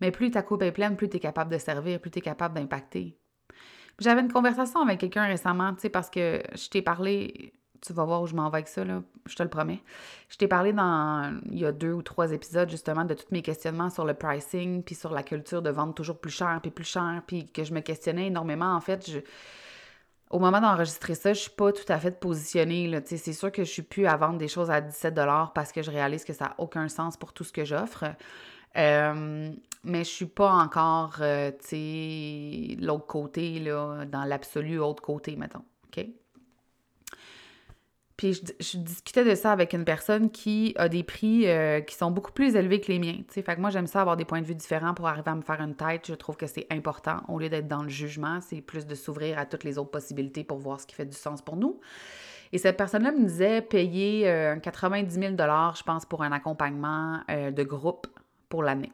mais 0.00 0.10
plus 0.10 0.30
ta 0.30 0.42
coupe 0.42 0.62
est 0.62 0.72
pleine, 0.72 0.96
plus 0.96 1.10
tu 1.10 1.18
es 1.18 1.20
capable 1.20 1.52
de 1.52 1.58
servir, 1.58 2.00
plus 2.00 2.10
tu 2.10 2.20
es 2.20 2.22
capable 2.22 2.54
d'impacter. 2.54 3.18
J'avais 3.98 4.20
une 4.20 4.32
conversation 4.32 4.80
avec 4.80 5.00
quelqu'un 5.00 5.26
récemment, 5.26 5.72
tu 5.74 5.82
sais, 5.82 5.88
parce 5.88 6.10
que 6.10 6.42
je 6.54 6.68
t'ai 6.68 6.82
parlé, 6.82 7.52
tu 7.80 7.92
vas 7.92 8.04
voir 8.04 8.22
où 8.22 8.26
je 8.26 8.34
m'en 8.34 8.50
vais 8.50 8.58
avec 8.58 8.68
ça, 8.68 8.84
là, 8.84 9.02
je 9.26 9.34
te 9.34 9.42
le 9.42 9.48
promets. 9.48 9.80
Je 10.28 10.36
t'ai 10.36 10.48
parlé 10.48 10.72
dans, 10.72 11.40
il 11.50 11.58
y 11.58 11.64
a 11.64 11.72
deux 11.72 11.92
ou 11.92 12.02
trois 12.02 12.32
épisodes, 12.32 12.68
justement, 12.68 13.04
de 13.04 13.14
tous 13.14 13.26
mes 13.30 13.42
questionnements 13.42 13.88
sur 13.88 14.04
le 14.04 14.14
pricing, 14.14 14.82
puis 14.82 14.94
sur 14.94 15.12
la 15.12 15.22
culture 15.22 15.62
de 15.62 15.70
vendre 15.70 15.94
toujours 15.94 16.18
plus 16.18 16.30
cher, 16.30 16.58
puis 16.60 16.70
plus 16.70 16.84
cher, 16.84 17.22
puis 17.26 17.50
que 17.50 17.64
je 17.64 17.72
me 17.72 17.80
questionnais 17.80 18.26
énormément. 18.26 18.74
En 18.74 18.80
fait, 18.80 19.10
je, 19.10 19.20
au 20.30 20.38
moment 20.38 20.60
d'enregistrer 20.60 21.14
ça, 21.14 21.32
je 21.32 21.40
suis 21.40 21.50
pas 21.50 21.72
tout 21.72 21.90
à 21.90 21.98
fait 21.98 22.18
positionnée. 22.18 23.00
C'est 23.04 23.32
sûr 23.32 23.52
que 23.52 23.64
je 23.64 23.70
suis 23.70 23.82
plus 23.82 24.06
à 24.06 24.16
vendre 24.16 24.38
des 24.38 24.48
choses 24.48 24.70
à 24.70 24.80
17 24.80 25.14
parce 25.54 25.72
que 25.72 25.82
je 25.82 25.90
réalise 25.90 26.24
que 26.24 26.32
ça 26.32 26.46
n'a 26.46 26.54
aucun 26.58 26.88
sens 26.88 27.16
pour 27.16 27.32
tout 27.32 27.44
ce 27.44 27.52
que 27.52 27.64
j'offre. 27.64 28.04
Euh, 28.76 29.50
mais 29.86 30.04
je 30.04 30.10
suis 30.10 30.26
pas 30.26 30.50
encore, 30.50 31.16
euh, 31.20 31.50
tu 31.52 32.76
sais, 32.76 32.84
l'autre 32.84 33.06
côté, 33.06 33.60
là, 33.60 34.04
dans 34.04 34.24
l'absolu 34.24 34.78
autre 34.78 35.02
côté, 35.02 35.36
mettons. 35.36 35.62
OK? 35.86 36.06
Puis 38.16 38.32
je, 38.32 38.78
discutais 38.78 39.24
de 39.24 39.34
ça 39.34 39.52
avec 39.52 39.74
une 39.74 39.84
personne 39.84 40.30
qui 40.30 40.74
a 40.76 40.88
des 40.88 41.02
prix 41.02 41.46
euh, 41.46 41.80
qui 41.80 41.94
sont 41.94 42.10
beaucoup 42.10 42.32
plus 42.32 42.56
élevés 42.56 42.80
que 42.80 42.90
les 42.90 42.98
miens. 42.98 43.18
Fait 43.28 43.42
que 43.42 43.60
moi, 43.60 43.70
j'aime 43.70 43.86
ça 43.86 44.00
avoir 44.00 44.16
des 44.16 44.24
points 44.24 44.40
de 44.40 44.46
vue 44.46 44.54
différents 44.54 44.94
pour 44.94 45.06
arriver 45.06 45.30
à 45.30 45.34
me 45.34 45.42
faire 45.42 45.60
une 45.60 45.74
tête. 45.74 46.06
Je 46.08 46.14
trouve 46.14 46.36
que 46.36 46.46
c'est 46.46 46.66
important. 46.70 47.18
Au 47.28 47.38
lieu 47.38 47.50
d'être 47.50 47.68
dans 47.68 47.82
le 47.82 47.90
jugement, 47.90 48.40
c'est 48.40 48.62
plus 48.62 48.86
de 48.86 48.94
s'ouvrir 48.94 49.38
à 49.38 49.44
toutes 49.44 49.64
les 49.64 49.76
autres 49.76 49.90
possibilités 49.90 50.44
pour 50.44 50.58
voir 50.58 50.80
ce 50.80 50.86
qui 50.86 50.94
fait 50.94 51.04
du 51.04 51.16
sens 51.16 51.42
pour 51.42 51.56
nous. 51.56 51.78
Et 52.52 52.58
cette 52.58 52.78
personne-là 52.78 53.12
me 53.12 53.26
disait 53.26 53.60
payer 53.60 54.22
90 54.62 55.12
000 55.12 55.32
je 55.36 55.82
pense, 55.82 56.06
pour 56.06 56.22
un 56.22 56.32
accompagnement 56.32 57.20
de 57.28 57.62
groupe 57.64 58.06
pour 58.48 58.62
l'année 58.62 58.92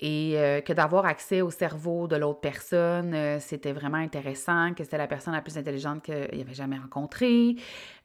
et 0.00 0.34
euh, 0.36 0.60
que 0.60 0.72
d'avoir 0.72 1.06
accès 1.06 1.40
au 1.40 1.50
cerveau 1.50 2.06
de 2.06 2.16
l'autre 2.16 2.40
personne, 2.40 3.14
euh, 3.14 3.38
c'était 3.40 3.72
vraiment 3.72 3.96
intéressant, 3.96 4.74
que 4.74 4.84
c'était 4.84 4.98
la 4.98 5.06
personne 5.06 5.32
la 5.32 5.40
plus 5.40 5.56
intelligente 5.56 6.02
qu'il 6.02 6.40
avait 6.40 6.54
jamais 6.54 6.78
rencontrée, 6.78 7.56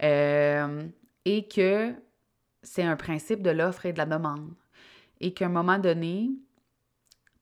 euh, 0.01 0.83
et 1.25 1.47
que 1.47 1.93
c'est 2.63 2.83
un 2.83 2.95
principe 2.95 3.41
de 3.41 3.49
l'offre 3.49 3.85
et 3.85 3.93
de 3.93 3.97
la 3.97 4.05
demande. 4.05 4.53
Et 5.19 5.33
qu'à 5.33 5.47
un 5.47 5.49
moment 5.49 5.79
donné, 5.79 6.31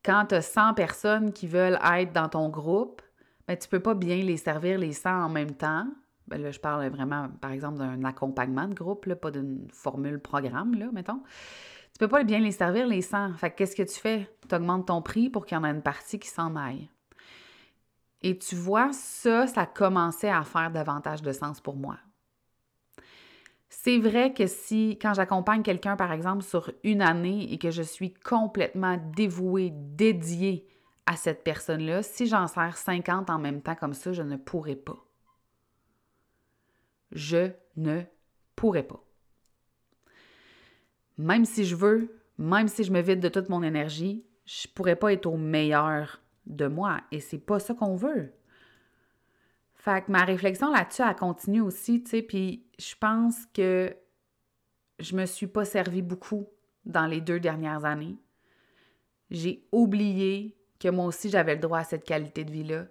quand 0.04 0.26
tu 0.30 0.36
as 0.36 0.42
100 0.42 0.74
personnes 0.74 1.32
qui 1.32 1.46
veulent 1.46 1.80
être 1.98 2.12
dans 2.14 2.30
ton 2.30 2.50
groupe, 2.50 3.02
ben, 3.48 3.56
tu 3.58 3.70
peux 3.70 3.80
pas 3.80 3.94
bien 3.94 4.18
les 4.18 4.38
servir 4.38 4.80
les 4.80 4.94
100 4.94 5.26
en 5.26 5.30
même 5.30 5.54
temps. 5.54 5.88
Ben 6.28 6.42
là, 6.42 6.52
je 6.52 6.60
parle 6.60 6.88
vraiment, 6.90 7.30
par 7.42 7.52
exemple, 7.52 7.80
d'un 7.80 8.04
accompagnement 8.04 8.68
de 8.68 8.74
groupe, 8.74 9.12
pas 9.16 9.32
d'une 9.32 9.68
formule 9.72 10.20
programme, 10.20 10.76
là, 10.76 10.88
mettons. 10.92 11.22
Tu 12.00 12.06
peux 12.06 12.12
pas 12.12 12.24
bien 12.24 12.40
les 12.40 12.54
servir, 12.54 12.88
les 12.88 13.02
100. 13.02 13.34
Fait 13.34 13.52
qu'est-ce 13.52 13.76
que 13.76 13.84
tu 13.84 14.00
fais? 14.00 14.34
Tu 14.48 14.56
augmentes 14.56 14.88
ton 14.88 15.02
prix 15.02 15.30
pour 15.30 15.46
qu'il 15.46 15.58
y 15.58 15.60
en 15.60 15.66
ait 15.66 15.70
une 15.70 15.82
partie 15.82 16.18
qui 16.18 16.30
s'en 16.30 16.56
aille. 16.56 16.90
Et 18.22 18.38
tu 18.38 18.56
vois, 18.56 18.94
ça, 18.94 19.48
ça 19.48 19.66
commençait 19.66 20.30
à 20.30 20.46
faire 20.46 20.72
davantage 20.72 21.22
de 21.22 21.34
sens 21.34 21.60
pour 21.60 21.76
moi. 21.76 21.98
C'est 23.68 23.98
vrai 23.98 24.34
que 24.34 24.48
si, 24.48 24.98
quand 25.02 25.14
j'accompagne 25.14 25.62
quelqu'un, 25.62 25.98
par 25.98 26.14
exemple, 26.14 26.42
sur 26.42 26.72
une 26.86 27.02
année 27.02 27.52
et 27.52 27.58
que 27.58 27.70
je 27.70 27.84
suis 27.84 28.14
complètement 28.14 28.98
dévouée, 29.14 29.74
dédiée 29.74 30.70
à 31.06 31.18
cette 31.18 31.44
personne-là, 31.44 32.02
si 32.02 32.28
j'en 32.28 32.48
sers 32.48 32.78
50 32.78 33.30
en 33.30 33.40
même 33.40 33.62
temps 33.62 33.76
comme 33.76 33.94
ça, 33.94 34.14
je 34.14 34.24
ne 34.24 34.38
pourrais 34.38 34.78
pas. 34.78 35.06
Je 37.12 37.52
ne 37.76 38.04
pourrais 38.56 38.84
pas 38.84 39.04
même 41.20 41.44
si 41.44 41.66
je 41.66 41.76
veux, 41.76 42.18
même 42.38 42.70
si 42.70 42.86
je 42.86 42.94
me 42.94 43.02
vide 43.02 43.20
de 43.20 43.28
toute 43.28 43.50
mon 43.50 43.62
énergie, 43.62 44.26
je 44.46 44.68
pourrais 44.74 44.96
pas 44.96 45.12
être 45.12 45.26
au 45.26 45.36
meilleur 45.36 46.22
de 46.48 46.66
moi. 46.66 47.02
Et 47.12 47.20
c'est 47.20 47.38
pas 47.38 47.60
ça 47.60 47.74
qu'on 47.74 47.96
veut. 47.96 48.32
Fait 49.76 50.04
que 50.04 50.12
ma 50.12 50.24
réflexion 50.24 50.72
là-dessus, 50.72 51.04
elle 51.08 51.16
continue 51.16 51.62
aussi, 51.62 52.04
tu 52.04 52.10
sais, 52.10 52.22
puis 52.22 52.66
je 52.80 52.96
pense 52.98 53.46
que 53.54 53.94
je 55.00 55.16
me 55.16 55.26
suis 55.26 55.48
pas 55.48 55.66
servi 55.66 56.02
beaucoup 56.02 56.48
dans 56.86 57.06
les 57.06 57.20
deux 57.20 57.40
dernières 57.42 57.84
années. 57.84 58.18
J'ai 59.30 59.68
oublié 59.74 60.58
que 60.80 60.88
moi 60.88 61.06
aussi 61.06 61.30
j'avais 61.30 61.56
le 61.56 61.62
droit 61.62 61.80
à 61.80 61.84
cette 61.84 62.06
qualité 62.06 62.46
de 62.46 62.52
vie-là, 62.52 62.86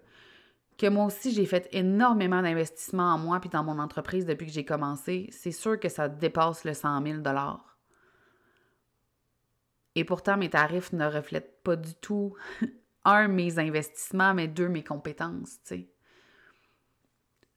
que 0.76 0.86
moi 0.86 1.06
aussi 1.06 1.32
j'ai 1.32 1.46
fait 1.46 1.66
énormément 1.72 2.42
d'investissements 2.42 3.14
en 3.14 3.18
moi 3.18 3.40
puis 3.40 3.48
dans 3.48 3.64
mon 3.64 3.78
entreprise 3.78 4.26
depuis 4.26 4.46
que 4.46 4.52
j'ai 4.52 4.66
commencé. 4.66 5.28
C'est 5.32 5.50
sûr 5.50 5.80
que 5.80 5.88
ça 5.88 6.08
dépasse 6.08 6.64
le 6.64 6.74
100 6.74 7.02
000 7.06 7.18
et 9.98 10.04
pourtant, 10.04 10.36
mes 10.36 10.50
tarifs 10.50 10.92
ne 10.92 11.06
reflètent 11.06 11.62
pas 11.62 11.76
du 11.76 11.94
tout, 11.94 12.34
un, 13.04 13.28
mes 13.28 13.58
investissements, 13.58 14.34
mais 14.34 14.48
deux, 14.48 14.68
mes 14.68 14.84
compétences. 14.84 15.58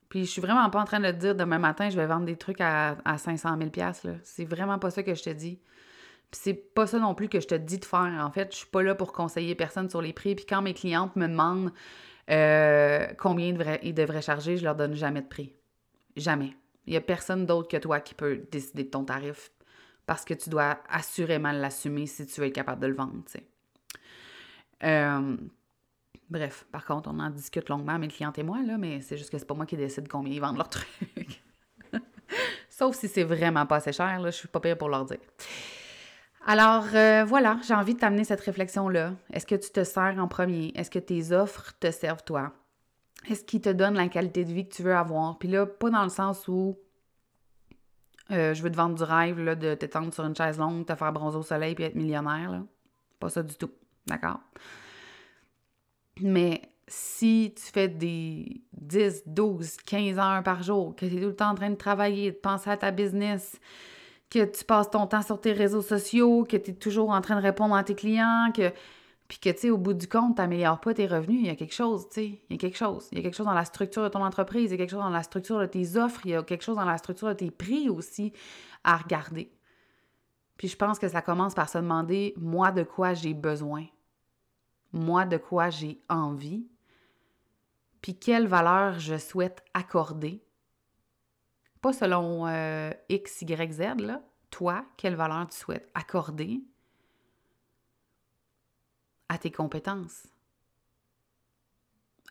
Puis 0.09 0.25
je 0.25 0.29
suis 0.29 0.41
vraiment 0.41 0.69
pas 0.69 0.81
en 0.81 0.85
train 0.85 0.99
de 0.99 1.09
te 1.11 1.15
dire 1.15 1.35
demain 1.35 1.59
matin, 1.59 1.89
je 1.89 1.95
vais 1.95 2.05
vendre 2.05 2.25
des 2.25 2.35
trucs 2.35 2.61
à, 2.61 2.97
à 3.05 3.17
500 3.17 3.57
000 3.57 3.69
là. 3.77 4.13
C'est 4.23 4.45
vraiment 4.45 4.77
pas 4.77 4.91
ça 4.91 5.03
que 5.03 5.15
je 5.15 5.23
te 5.23 5.29
dis. 5.29 5.61
Puis 6.31 6.39
c'est 6.43 6.53
pas 6.53 6.87
ça 6.87 6.99
non 6.99 7.13
plus 7.13 7.29
que 7.29 7.39
je 7.39 7.47
te 7.47 7.55
dis 7.55 7.77
de 7.77 7.85
faire. 7.85 8.17
En 8.21 8.31
fait, 8.31 8.51
je 8.51 8.57
suis 8.57 8.67
pas 8.67 8.83
là 8.83 8.95
pour 8.95 9.11
conseiller 9.13 9.55
personne 9.55 9.89
sur 9.89 10.01
les 10.01 10.13
prix. 10.13 10.35
Puis 10.35 10.45
quand 10.45 10.61
mes 10.61 10.73
clientes 10.73 11.15
me 11.15 11.27
demandent 11.27 11.71
euh, 12.29 13.07
combien 13.17 13.47
ils 13.83 13.93
devraient, 13.93 14.21
charger, 14.21 14.57
je 14.57 14.63
leur 14.63 14.75
donne 14.75 14.95
jamais 14.95 15.21
de 15.21 15.27
prix. 15.27 15.53
Jamais. 16.15 16.55
Il 16.87 16.93
y 16.93 16.97
a 16.97 17.01
personne 17.01 17.45
d'autre 17.45 17.67
que 17.67 17.77
toi 17.77 17.99
qui 17.99 18.13
peut 18.13 18.43
décider 18.51 18.83
de 18.85 18.89
ton 18.89 19.03
tarif 19.03 19.51
parce 20.11 20.25
que 20.25 20.33
tu 20.33 20.49
dois 20.49 20.77
assurément 20.89 21.53
l'assumer 21.53 22.05
si 22.05 22.25
tu 22.25 22.41
veux 22.41 22.47
être 22.47 22.53
capable 22.53 22.81
de 22.81 22.87
le 22.87 22.95
vendre. 22.95 23.23
Euh, 24.83 25.37
bref, 26.29 26.65
par 26.69 26.83
contre, 26.83 27.09
on 27.09 27.17
en 27.17 27.29
discute 27.29 27.69
longuement, 27.69 27.97
mes 27.97 28.09
clientes 28.09 28.37
et 28.37 28.43
moi, 28.43 28.61
là, 28.61 28.77
mais 28.77 28.99
c'est 28.99 29.15
juste 29.15 29.29
que 29.29 29.37
c'est 29.37 29.45
pas 29.45 29.53
moi 29.53 29.65
qui 29.65 29.77
décide 29.77 30.09
combien 30.09 30.33
ils 30.33 30.41
vendent 30.41 30.57
leurs 30.57 30.69
trucs. 30.69 31.41
Sauf 32.69 32.97
si 32.97 33.07
c'est 33.07 33.23
vraiment 33.23 33.65
pas 33.65 33.77
assez 33.77 33.93
cher, 33.93 34.19
là, 34.19 34.31
je 34.31 34.35
suis 34.35 34.49
pas 34.49 34.59
pire 34.59 34.77
pour 34.77 34.89
leur 34.89 35.05
dire. 35.05 35.19
Alors, 36.45 36.87
euh, 36.93 37.23
voilà, 37.23 37.57
j'ai 37.65 37.73
envie 37.73 37.93
de 37.93 37.99
t'amener 37.99 38.25
cette 38.25 38.41
réflexion-là. 38.41 39.13
Est-ce 39.31 39.45
que 39.45 39.55
tu 39.55 39.71
te 39.71 39.85
sers 39.85 40.17
en 40.19 40.27
premier? 40.27 40.73
Est-ce 40.75 40.91
que 40.91 40.99
tes 40.99 41.31
offres 41.31 41.71
te 41.79 41.89
servent 41.89 42.25
toi? 42.25 42.51
Est-ce 43.29 43.45
qu'ils 43.45 43.61
te 43.61 43.69
donnent 43.69 43.95
la 43.95 44.09
qualité 44.09 44.43
de 44.43 44.51
vie 44.51 44.67
que 44.67 44.75
tu 44.75 44.83
veux 44.83 44.93
avoir? 44.93 45.39
Puis 45.39 45.47
là, 45.47 45.65
pas 45.65 45.89
dans 45.89 46.03
le 46.03 46.09
sens 46.09 46.49
où 46.49 46.77
euh, 48.31 48.53
je 48.53 48.63
veux 48.63 48.71
te 48.71 48.77
vendre 48.77 48.95
du 48.95 49.03
rêve 49.03 49.39
là, 49.39 49.55
de 49.55 49.75
t'étendre 49.75 50.13
sur 50.13 50.25
une 50.25 50.35
chaise 50.35 50.57
longue, 50.57 50.85
te 50.85 50.95
faire 50.95 51.11
bronzer 51.11 51.37
au 51.37 51.43
soleil 51.43 51.75
puis 51.75 51.83
être 51.83 51.95
millionnaire. 51.95 52.51
Là. 52.51 52.63
Pas 53.19 53.29
ça 53.29 53.43
du 53.43 53.55
tout. 53.55 53.71
D'accord? 54.07 54.39
Mais 56.19 56.61
si 56.87 57.53
tu 57.55 57.63
fais 57.71 57.87
des 57.87 58.61
10, 58.73 59.23
12, 59.25 59.77
15 59.85 60.19
heures 60.19 60.43
par 60.43 60.63
jour, 60.63 60.95
que 60.95 61.05
tu 61.05 61.17
es 61.17 61.21
tout 61.21 61.27
le 61.27 61.35
temps 61.35 61.51
en 61.51 61.55
train 61.55 61.69
de 61.69 61.75
travailler, 61.75 62.31
de 62.31 62.37
penser 62.37 62.69
à 62.69 62.77
ta 62.77 62.91
business, 62.91 63.59
que 64.29 64.45
tu 64.45 64.63
passes 64.63 64.89
ton 64.89 65.07
temps 65.07 65.21
sur 65.21 65.39
tes 65.39 65.51
réseaux 65.53 65.81
sociaux, 65.81 66.45
que 66.45 66.57
tu 66.57 66.71
es 66.71 66.73
toujours 66.73 67.09
en 67.09 67.21
train 67.21 67.35
de 67.35 67.41
répondre 67.41 67.75
à 67.75 67.83
tes 67.83 67.95
clients, 67.95 68.51
que 68.55 68.71
puis 69.31 69.39
que, 69.39 69.49
tu 69.49 69.59
sais, 69.59 69.69
au 69.69 69.77
bout 69.77 69.93
du 69.93 70.09
compte, 70.09 70.35
tu 70.35 70.41
n'améliores 70.41 70.81
pas 70.81 70.93
tes 70.93 71.07
revenus, 71.07 71.39
il 71.39 71.47
y 71.47 71.49
a 71.49 71.55
quelque 71.55 71.73
chose, 71.73 72.05
tu 72.09 72.15
sais, 72.15 72.25
il 72.49 72.51
y 72.51 72.55
a 72.55 72.57
quelque 72.57 72.77
chose. 72.77 73.07
Il 73.13 73.17
y 73.17 73.21
a 73.21 73.23
quelque 73.23 73.37
chose 73.37 73.45
dans 73.45 73.53
la 73.53 73.63
structure 73.63 74.03
de 74.03 74.09
ton 74.09 74.25
entreprise, 74.25 74.65
il 74.65 74.71
y 74.71 74.73
a 74.73 74.77
quelque 74.77 74.89
chose 74.89 74.99
dans 74.99 75.09
la 75.09 75.23
structure 75.23 75.57
de 75.57 75.67
tes 75.67 75.95
offres, 75.95 76.19
il 76.25 76.31
y 76.31 76.35
a 76.35 76.43
quelque 76.43 76.65
chose 76.65 76.75
dans 76.75 76.83
la 76.83 76.97
structure 76.97 77.29
de 77.29 77.33
tes 77.35 77.49
prix 77.49 77.87
aussi 77.87 78.33
à 78.83 78.97
regarder. 78.97 79.49
Puis 80.57 80.67
je 80.67 80.75
pense 80.75 80.99
que 80.99 81.07
ça 81.07 81.21
commence 81.21 81.53
par 81.53 81.69
se 81.69 81.77
demander, 81.77 82.33
moi, 82.35 82.73
de 82.73 82.83
quoi 82.83 83.13
j'ai 83.13 83.33
besoin? 83.33 83.85
Moi, 84.91 85.23
de 85.23 85.37
quoi 85.37 85.69
j'ai 85.69 86.01
envie? 86.09 86.67
Puis 88.01 88.19
quelle 88.19 88.47
valeur 88.47 88.99
je 88.99 89.17
souhaite 89.17 89.63
accorder? 89.73 90.43
Pas 91.79 91.93
selon 91.93 92.47
euh, 92.47 92.91
X, 93.07 93.43
Y, 93.43 93.71
Z, 93.71 94.01
là. 94.01 94.21
Toi, 94.49 94.83
quelle 94.97 95.15
valeur 95.15 95.47
tu 95.47 95.57
souhaites 95.57 95.89
accorder? 95.93 96.65
À 99.31 99.37
tes 99.37 99.49
compétences, 99.49 100.27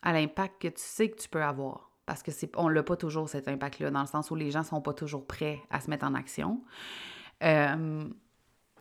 à 0.03 0.13
l'impact 0.13 0.61
que 0.61 0.67
tu 0.67 0.81
sais 0.81 1.09
que 1.09 1.19
tu 1.19 1.27
peux 1.27 1.41
avoir. 1.41 1.89
Parce 2.05 2.21
que 2.21 2.31
c'est, 2.31 2.51
l'a 2.55 2.83
pas 2.83 2.95
toujours 2.95 3.27
cet 3.27 3.47
impact-là, 3.47 3.89
dans 3.89 4.01
le 4.01 4.07
sens 4.07 4.29
où 4.29 4.35
les 4.35 4.51
gens 4.51 4.61
sont 4.61 4.81
pas 4.81 4.93
toujours 4.93 5.25
prêts 5.25 5.59
à 5.71 5.81
se 5.81 5.89
mettre 5.89 6.05
en 6.05 6.13
action. 6.13 6.61
Euh, 7.41 8.07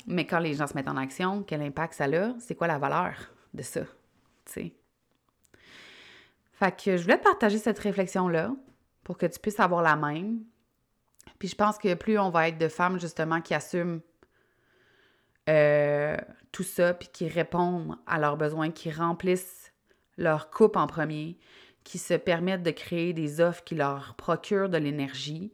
mais 0.06 0.26
quand 0.26 0.38
les 0.38 0.52
gens 0.52 0.66
se 0.66 0.74
mettent 0.74 0.88
en 0.88 0.98
action, 0.98 1.42
quel 1.42 1.62
impact 1.62 1.94
ça 1.94 2.04
a? 2.04 2.38
C'est 2.40 2.54
quoi 2.54 2.66
la 2.66 2.78
valeur 2.78 3.14
de 3.54 3.62
ça? 3.62 3.80
sais? 4.44 4.74
Fait 6.52 6.76
que 6.76 6.98
je 6.98 7.02
voulais 7.02 7.18
te 7.18 7.24
partager 7.24 7.56
cette 7.56 7.78
réflexion-là 7.78 8.54
pour 9.02 9.16
que 9.16 9.24
tu 9.24 9.38
puisses 9.38 9.61
avoir 9.61 9.80
la 9.80 9.96
même. 9.96 10.44
Puis 11.38 11.48
je 11.48 11.56
pense 11.56 11.78
que 11.78 11.94
plus 11.94 12.18
on 12.18 12.28
va 12.28 12.48
être 12.48 12.59
de 12.59 12.68
femmes 12.68 13.00
justement 13.00 13.40
qui 13.40 13.54
assument 13.54 14.00
euh, 15.51 16.17
tout 16.53 16.63
ça, 16.63 16.95
puis 16.95 17.09
qui 17.13 17.29
répondent 17.29 17.97
à 18.07 18.19
leurs 18.19 18.37
besoins, 18.37 18.71
qui 18.71 18.91
remplissent 18.91 19.73
leur 20.17 20.51
coupe 20.51 20.77
en 20.77 20.87
premier, 20.87 21.39
qui 21.85 21.99
se 21.99 22.15
permettent 22.15 22.63
de 22.63 22.71
créer 22.71 23.13
des 23.13 23.41
offres 23.41 23.65
qui 23.65 23.75
leur 23.75 24.15
procurent 24.15 24.69
de 24.69 24.79
l'énergie, 24.79 25.53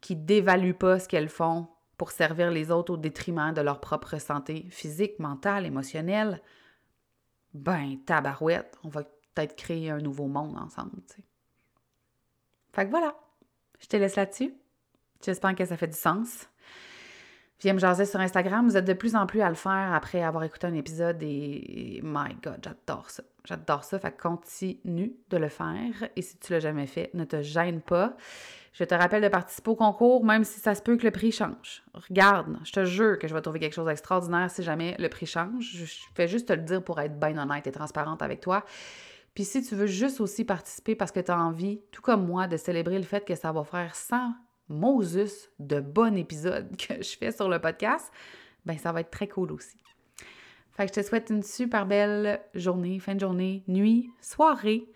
qui 0.00 0.16
dévaluent 0.16 0.78
pas 0.78 0.98
ce 0.98 1.08
qu'elles 1.08 1.28
font 1.28 1.68
pour 1.96 2.10
servir 2.10 2.50
les 2.50 2.70
autres 2.70 2.94
au 2.94 2.96
détriment 2.96 3.52
de 3.52 3.60
leur 3.60 3.80
propre 3.80 4.18
santé 4.18 4.66
physique, 4.70 5.18
mentale, 5.18 5.66
émotionnelle, 5.66 6.40
ben, 7.54 7.98
tabarouette, 8.06 8.78
on 8.84 8.88
va 8.88 9.02
peut-être 9.02 9.56
créer 9.56 9.90
un 9.90 9.98
nouveau 9.98 10.26
monde 10.26 10.56
ensemble. 10.56 11.00
Fait 12.72 12.84
que 12.86 12.90
voilà, 12.90 13.14
je 13.80 13.86
te 13.86 13.96
laisse 13.96 14.16
là-dessus. 14.16 14.54
J'espère 15.24 15.54
que 15.54 15.64
ça 15.64 15.76
fait 15.76 15.88
du 15.88 15.96
sens. 15.96 16.48
Viens 17.62 17.74
me 17.74 17.78
jaser 17.78 18.06
sur 18.06 18.18
Instagram. 18.18 18.68
Vous 18.68 18.76
êtes 18.76 18.84
de 18.84 18.92
plus 18.92 19.14
en 19.14 19.24
plus 19.24 19.40
à 19.40 19.48
le 19.48 19.54
faire 19.54 19.92
après 19.94 20.20
avoir 20.20 20.42
écouté 20.42 20.66
un 20.66 20.74
épisode 20.74 21.22
et, 21.22 22.00
my 22.02 22.34
God, 22.42 22.58
j'adore 22.60 23.08
ça. 23.08 23.22
J'adore 23.44 23.84
ça. 23.84 24.00
Fait 24.00 24.10
continue 24.10 25.12
de 25.30 25.36
le 25.36 25.48
faire. 25.48 26.08
Et 26.16 26.22
si 26.22 26.36
tu 26.38 26.52
l'as 26.52 26.58
jamais 26.58 26.86
fait, 26.86 27.10
ne 27.14 27.24
te 27.24 27.40
gêne 27.40 27.80
pas. 27.80 28.16
Je 28.72 28.82
te 28.82 28.94
rappelle 28.94 29.22
de 29.22 29.28
participer 29.28 29.70
au 29.70 29.76
concours, 29.76 30.24
même 30.24 30.42
si 30.42 30.58
ça 30.58 30.74
se 30.74 30.82
peut 30.82 30.96
que 30.96 31.04
le 31.04 31.12
prix 31.12 31.30
change. 31.30 31.84
Regarde, 31.94 32.58
je 32.64 32.72
te 32.72 32.84
jure 32.84 33.16
que 33.18 33.28
je 33.28 33.34
vais 33.34 33.42
trouver 33.42 33.60
quelque 33.60 33.74
chose 33.74 33.86
d'extraordinaire 33.86 34.50
si 34.50 34.64
jamais 34.64 34.96
le 34.98 35.08
prix 35.08 35.26
change. 35.26 35.70
Je 35.72 35.84
fais 36.16 36.26
juste 36.26 36.48
te 36.48 36.54
le 36.54 36.62
dire 36.62 36.82
pour 36.82 36.98
être 36.98 37.20
bien 37.20 37.38
honnête 37.38 37.68
et 37.68 37.72
transparente 37.72 38.22
avec 38.22 38.40
toi. 38.40 38.64
Puis 39.34 39.44
si 39.44 39.62
tu 39.62 39.76
veux 39.76 39.86
juste 39.86 40.20
aussi 40.20 40.44
participer 40.44 40.96
parce 40.96 41.12
que 41.12 41.20
tu 41.20 41.30
as 41.30 41.38
envie, 41.38 41.80
tout 41.92 42.02
comme 42.02 42.26
moi, 42.26 42.48
de 42.48 42.56
célébrer 42.56 42.98
le 42.98 43.04
fait 43.04 43.24
que 43.24 43.36
ça 43.36 43.52
va 43.52 43.62
faire 43.62 43.94
100 43.94 44.32
Moses 44.72 45.50
de 45.58 45.80
bon 45.80 46.16
épisode 46.16 46.76
que 46.76 47.02
je 47.02 47.16
fais 47.16 47.30
sur 47.30 47.48
le 47.48 47.60
podcast, 47.60 48.10
ben 48.64 48.78
ça 48.78 48.90
va 48.92 49.00
être 49.00 49.10
très 49.10 49.28
cool 49.28 49.52
aussi. 49.52 49.76
Fait 50.72 50.86
que 50.86 50.94
je 50.94 51.00
te 51.00 51.06
souhaite 51.06 51.28
une 51.30 51.42
super 51.42 51.86
belle 51.86 52.40
journée, 52.54 52.98
fin 52.98 53.14
de 53.14 53.20
journée, 53.20 53.62
nuit, 53.68 54.10
soirée, 54.22 54.86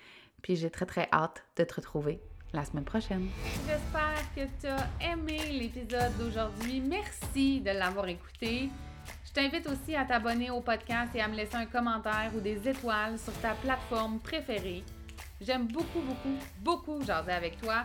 puis 0.42 0.56
j'ai 0.56 0.70
très 0.70 0.86
très 0.86 1.08
hâte 1.12 1.44
de 1.56 1.64
te 1.64 1.74
retrouver 1.74 2.20
la 2.54 2.64
semaine 2.64 2.84
prochaine. 2.84 3.28
J'espère 3.66 4.34
que 4.34 4.50
tu 4.60 4.66
as 4.66 5.12
aimé 5.12 5.38
l'épisode 5.52 6.16
d'aujourd'hui. 6.18 6.80
Merci 6.80 7.60
de 7.60 7.70
l'avoir 7.70 8.08
écouté. 8.08 8.70
Je 9.24 9.32
t'invite 9.32 9.68
aussi 9.68 9.94
à 9.94 10.06
t'abonner 10.06 10.50
au 10.50 10.62
podcast 10.62 11.14
et 11.14 11.20
à 11.20 11.28
me 11.28 11.36
laisser 11.36 11.56
un 11.56 11.66
commentaire 11.66 12.32
ou 12.34 12.40
des 12.40 12.66
étoiles 12.66 13.18
sur 13.18 13.34
ta 13.34 13.52
plateforme 13.54 14.18
préférée. 14.20 14.82
J'aime 15.40 15.66
beaucoup, 15.66 16.00
beaucoup, 16.00 16.38
beaucoup 16.60 17.04
jaser 17.04 17.32
avec 17.32 17.60
toi. 17.60 17.84